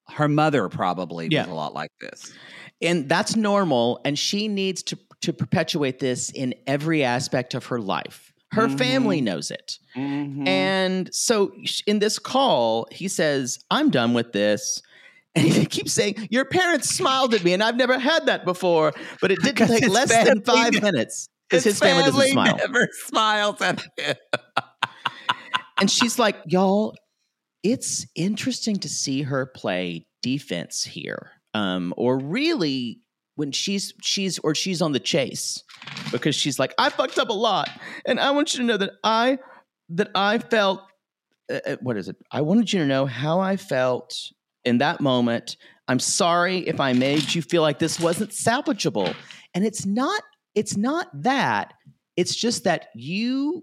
[0.09, 1.43] her mother probably Yeah.
[1.43, 2.33] was a lot like this.
[2.81, 7.81] and that's normal and she needs to to perpetuate this in every aspect of her
[7.81, 8.33] life.
[8.53, 9.79] Her family knows it.
[9.97, 11.53] And so
[11.87, 14.81] in this call he says i'm done with this
[15.39, 18.93] and he keeps saying your parents smiled at me and i've never had that before.
[19.21, 22.57] But it didn't take less than five ne- minutes because his family doesn't smile.
[22.57, 24.17] never smiles at him.
[25.81, 26.95] and she's like y'all
[27.63, 33.01] it's interesting to see her play defense here um or really
[33.37, 35.63] when she's she's or she's on the chase
[36.13, 37.69] because she's like i fucked up a lot
[38.07, 39.39] and i want you to know that i
[39.89, 40.81] that i felt
[41.51, 42.17] uh, uh, what is it?
[42.31, 44.15] I wanted you to know how i felt
[44.65, 45.57] in that moment
[45.89, 49.15] i'm sorry if i made you feel like this wasn't salvageable
[49.55, 50.23] and it's not
[50.55, 51.75] it's not that
[52.17, 53.63] it's just that you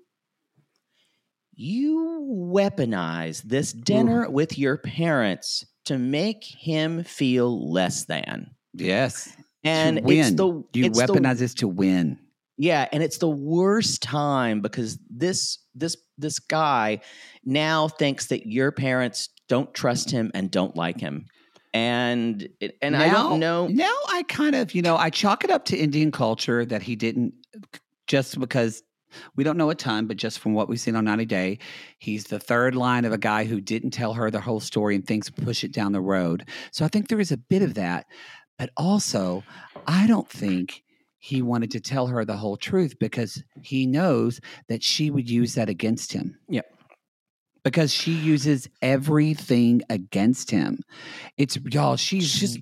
[1.55, 8.51] you weaponize this dinner with your parents to make him feel less than.
[8.73, 9.31] Yes.
[9.63, 12.19] And it's the you it's the- weaponize this to win.
[12.57, 17.01] yeah, and it's the worst time because this this this guy
[17.43, 21.25] now thinks that your parents don't trust him and don't like him.
[21.73, 25.51] And it, and I don't know Now I kind of, you know, I chalk it
[25.51, 27.33] up to Indian culture that he didn't
[28.07, 28.81] just because
[29.35, 31.59] we don't know a ton, but just from what we've seen on 90 Day,
[31.99, 35.05] he's the third line of a guy who didn't tell her the whole story and
[35.05, 36.47] thinks push it down the road.
[36.71, 38.05] So I think there is a bit of that.
[38.57, 39.43] But also,
[39.85, 40.83] I don't think
[41.19, 44.39] he wanted to tell her the whole truth because he knows
[44.69, 46.37] that she would use that against him.
[46.49, 46.74] Yep.
[47.65, 50.79] Because she uses everything against him.
[51.37, 52.57] It's y'all, she's she's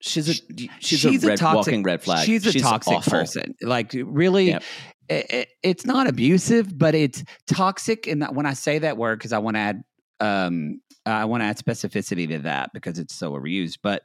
[0.00, 0.34] she's a
[0.80, 2.26] she's, she's a, red, toxic, walking red flag.
[2.26, 3.10] She's a toxic awful.
[3.12, 3.54] person.
[3.62, 4.62] Like really, Yep.
[5.10, 8.06] i- i- it's not abusive, but it's toxic.
[8.08, 9.84] And when I say that word, because I want to add,
[10.20, 13.78] um, I want to add specificity to that because it's so overused.
[13.82, 14.02] But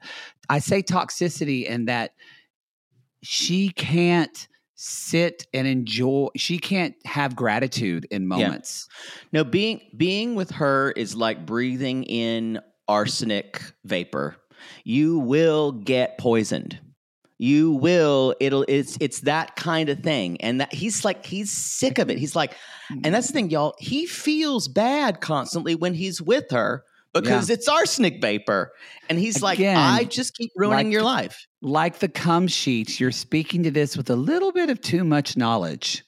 [0.50, 2.12] I say toxicity in that
[3.24, 4.48] she can't
[4.82, 6.28] sit and enjoy.
[6.36, 8.88] She can't have gratitude in moments.
[9.32, 14.38] No, being being with her is like breathing in arsenic vapor.
[14.84, 16.80] You will get poisoned.
[17.38, 18.36] You will.
[18.40, 18.66] It'll.
[18.68, 18.98] It's.
[19.00, 20.42] It's that kind of thing.
[20.42, 22.18] And that he's like he's sick of it.
[22.18, 22.56] He's like,
[22.90, 23.76] and that's the thing, y'all.
[23.78, 26.84] He feels bad constantly when he's with her
[27.14, 28.72] because it's arsenic vapor,
[29.10, 31.46] and he's like, I just keep ruining like your the- life.
[31.62, 35.38] Like the cum sheets, you're speaking to this with a little bit of too much
[35.38, 36.04] knowledge.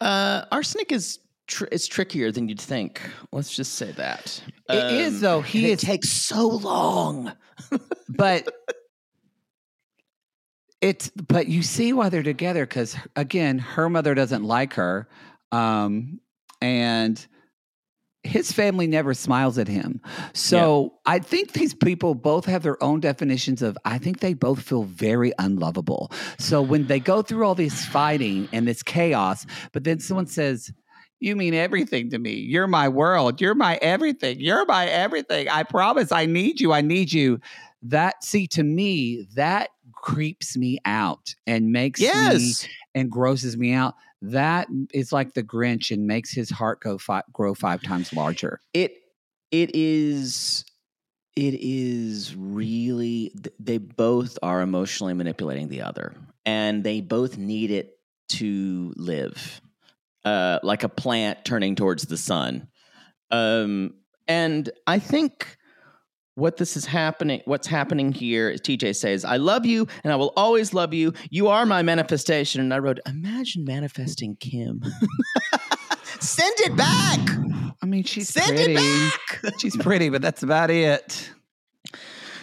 [0.00, 1.18] Uh, arsenic is.
[1.46, 3.00] Tr- it's trickier than you'd think.
[3.32, 5.40] Let's just say that It is, Um, though.
[5.40, 7.32] He is- It takes so long.
[8.10, 8.46] but
[10.80, 15.08] it's but you see why they're together because again her mother doesn't like her
[15.50, 16.20] um
[16.60, 17.26] and
[18.24, 20.00] his family never smiles at him.
[20.34, 24.60] So I think these people both have their own definitions of, I think they both
[24.60, 26.10] feel very unlovable.
[26.38, 30.72] So when they go through all this fighting and this chaos, but then someone says,
[31.20, 32.34] you mean everything to me.
[32.34, 33.40] You're my world.
[33.40, 34.38] You're my everything.
[34.40, 35.48] You're my everything.
[35.48, 36.72] I promise I need you.
[36.72, 37.40] I need you.
[37.82, 42.68] That, see, to me, that creeps me out and makes me Yes.
[42.94, 43.94] and grosses me out.
[44.22, 48.60] That is like the Grinch and makes his heart go fi- grow five times larger.
[48.74, 48.94] it
[49.50, 50.64] it is
[51.36, 56.14] it is really they both are emotionally manipulating the other
[56.44, 57.98] and they both need it
[58.28, 59.60] to live
[60.24, 62.66] uh like a plant turning towards the sun
[63.30, 63.94] um
[64.26, 65.56] and i think
[66.38, 68.52] what this is happening what's happening here.
[68.54, 72.60] tj says i love you and i will always love you you are my manifestation
[72.60, 74.80] and i wrote imagine manifesting kim
[76.20, 77.18] send it back
[77.80, 78.74] I mean, she's Send pretty.
[78.76, 79.12] it
[79.42, 79.54] back.
[79.60, 81.30] she's pretty, but that's about it.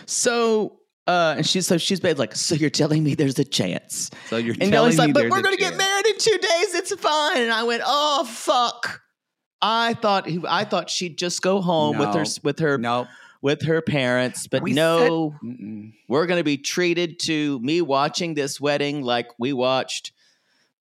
[0.05, 4.09] So, uh, and she's so she's made like, so you're telling me there's a chance?
[4.29, 6.73] So you're And telling Nelly's me like, but we're gonna get married in two days.
[6.73, 7.41] It's fine.
[7.41, 9.01] And I went, oh fuck.
[9.61, 13.07] I thought he, I thought she'd just go home with her with her Nope.
[13.45, 18.59] With her parents, but We no, said- we're gonna be treated to me watching this
[18.59, 20.13] wedding like we watched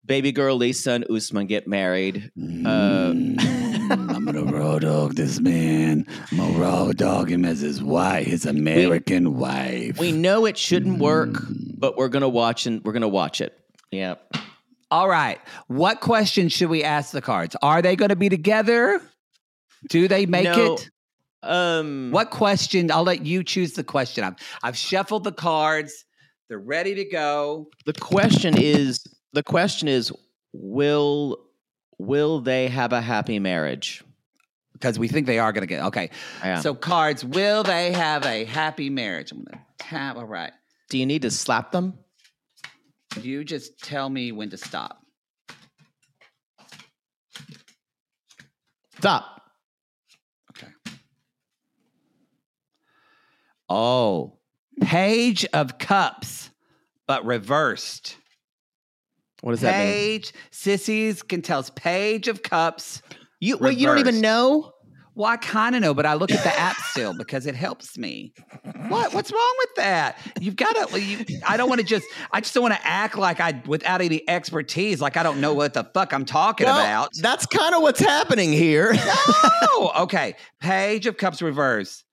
[0.07, 2.31] baby girl Lisa and Usman get married.
[2.39, 6.07] Uh, Mm, I'm gonna raw dog this man.
[6.33, 9.99] I'm gonna raw dog him as his wife, his American wife.
[9.99, 11.79] we know it shouldn't work, Mm.
[11.79, 13.53] but we're gonna watch and we're gonna watch it.
[13.91, 14.15] Yeah.
[14.91, 15.39] All right.
[15.67, 17.57] What questions should we ask the cards?
[17.61, 19.03] Are they going to be together?
[19.91, 20.75] Do they make No.
[20.75, 20.91] it?
[21.45, 22.91] Um What question?
[22.91, 24.25] I'll let you choose the question.
[24.25, 26.05] I've, I've shuffled the cards.
[26.49, 27.69] They're ready to go.
[27.87, 29.01] the question is
[29.33, 30.13] the question is
[30.53, 31.39] will
[31.99, 34.03] will they have a happy marriage
[34.75, 36.11] because we think they are going to get okay.
[36.43, 36.61] Yeah.
[36.61, 39.33] So cards, will they have a happy marriage?
[39.33, 40.17] I'm going to tap.
[40.17, 40.53] All right.
[40.91, 41.95] do you need to slap them
[43.23, 44.99] You just tell me when to stop.
[48.99, 49.34] stop
[53.77, 54.39] Oh,
[54.81, 56.51] page of cups,
[57.09, 58.17] but reversed.
[59.41, 63.03] what does that mean Page, sissies can tell us page of cups.
[63.41, 64.23] you wait you don't even reversed.
[64.23, 64.73] know
[65.17, 67.99] Well, I kind of know, but I look at the app still because it helps
[67.99, 68.33] me.
[68.89, 69.13] What?
[69.13, 70.19] What's wrong with that?
[70.41, 71.01] You've got to.
[71.01, 72.07] You, I don't want to just.
[72.33, 75.53] I just don't want to act like I, without any expertise, like I don't know
[75.55, 77.11] what the fuck I'm talking Well, about.
[77.21, 80.37] that's kind of what's happening here oh, okay.
[80.61, 82.04] Page of Cups reverse.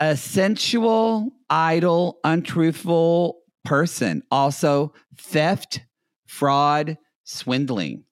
[0.00, 4.22] A sensual, idle, untruthful person.
[4.30, 5.80] Also, theft,
[6.26, 8.04] fraud, swindling.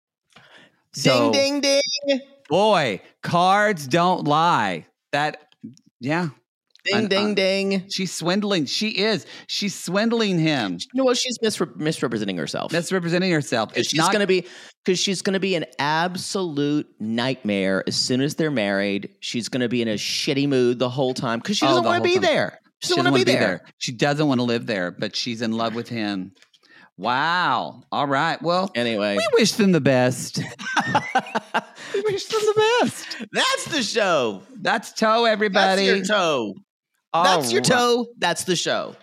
[0.94, 2.20] So, ding ding ding
[2.52, 4.86] boy, cards don't lie.
[5.12, 5.54] That,
[6.00, 6.28] yeah.
[6.84, 8.66] Ding An- ding uh, ding She's swindling.
[8.66, 9.26] She is.
[9.46, 10.72] She's swindling him.
[10.80, 13.68] you know what she's misre- misrepresenting herself Misrepresenting herself.
[13.70, 14.46] Because It's she's not gonna be
[14.84, 19.10] because she's gonna be an absolute nightmare as soon as they're married.
[19.20, 21.88] She's gonna be in a shitty mood the whole time because she Oh, doesn't the
[21.88, 22.22] want to be time.
[22.22, 22.58] there.
[22.80, 23.60] She She doesn't want to be wanna there.
[23.78, 26.32] She doesn't want to live there, but she's in love with him.
[26.98, 27.82] Wow.
[27.90, 28.40] All right.
[28.42, 30.38] Well, Anyway, we wish them the best.
[31.94, 33.16] we wish them the best.
[33.32, 34.42] that's the show.
[34.60, 35.86] That's toe, everybody.
[35.86, 36.54] That's your toe.
[37.12, 37.70] That's your right.
[37.70, 38.06] toe.
[38.18, 38.96] That's the show.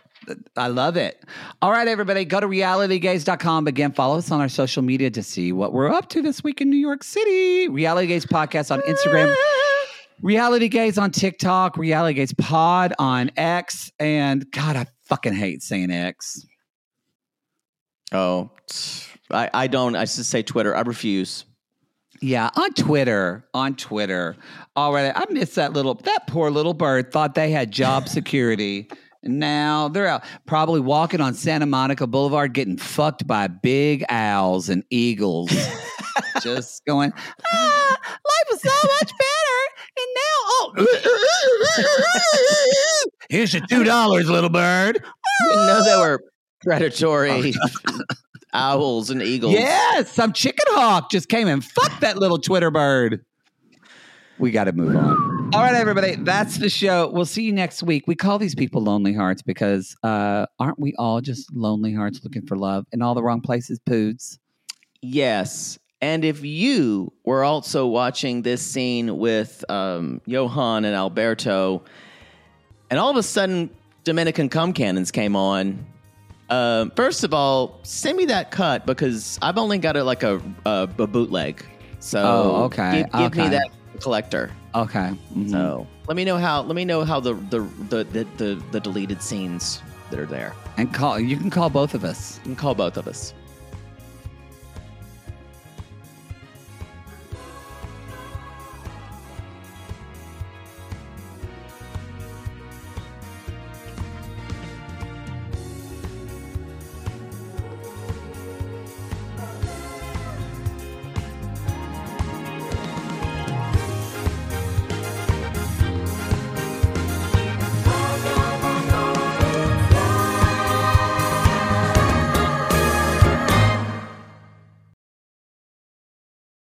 [0.56, 1.24] I love it.
[1.62, 3.68] All right, everybody, go to realitygays.com.
[3.68, 6.62] Again, follow us on our social media to see what we're up to this week
[6.62, 7.68] in New York City.
[7.68, 9.34] Reality Gays Podcast on Instagram.
[10.22, 15.92] Reality Gays on TikTok, Reality Gays Pod on X, and God, I fucking hate saying
[15.92, 16.46] X.
[18.12, 18.52] Oh,
[19.32, 19.96] I, I don't.
[19.96, 20.76] I just say Twitter.
[20.76, 21.46] I refuse.
[22.22, 24.36] Yeah, on Twitter, on Twitter.
[24.76, 28.90] All right, I miss that little, that poor little bird thought they had job security.
[29.24, 34.84] Now they're out, probably walking on Santa Monica Boulevard, getting fucked by big owls and
[34.90, 35.52] eagles.
[36.42, 37.12] Just going,
[37.54, 39.60] ah, life is so much better.
[39.98, 40.72] And now, oh,
[43.30, 45.04] here's your two dollars, little bird.
[45.42, 46.22] You know they were
[46.64, 47.54] predatory
[48.54, 49.54] owls and eagles.
[49.54, 53.24] Yes, some chicken hawk just came and fucked that little Twitter bird.
[54.38, 55.52] We got to move on.
[55.54, 57.10] All right, everybody, that's the show.
[57.12, 58.04] We'll see you next week.
[58.08, 62.46] We call these people lonely hearts because uh, aren't we all just lonely hearts looking
[62.46, 64.40] for love in all the wrong places, poods?
[65.02, 65.80] Yes.
[66.02, 71.84] And if you were also watching this scene with um, Yohan and Alberto,
[72.90, 73.70] and all of a sudden
[74.04, 75.86] Dominican cum cannons came on,
[76.50, 80.42] um, first of all, send me that cut because I've only got it like a,
[80.66, 81.64] a, a bootleg.
[82.00, 83.70] So Oh, okay, give, give me that
[84.00, 84.52] collector.
[84.74, 85.12] Okay.
[85.36, 85.50] mhm.
[85.52, 86.62] So let me know how.
[86.62, 90.54] Let me know how the the the the, the, the deleted scenes that are there.
[90.78, 92.38] and call you can call both of us.
[92.40, 93.34] You can call both of us.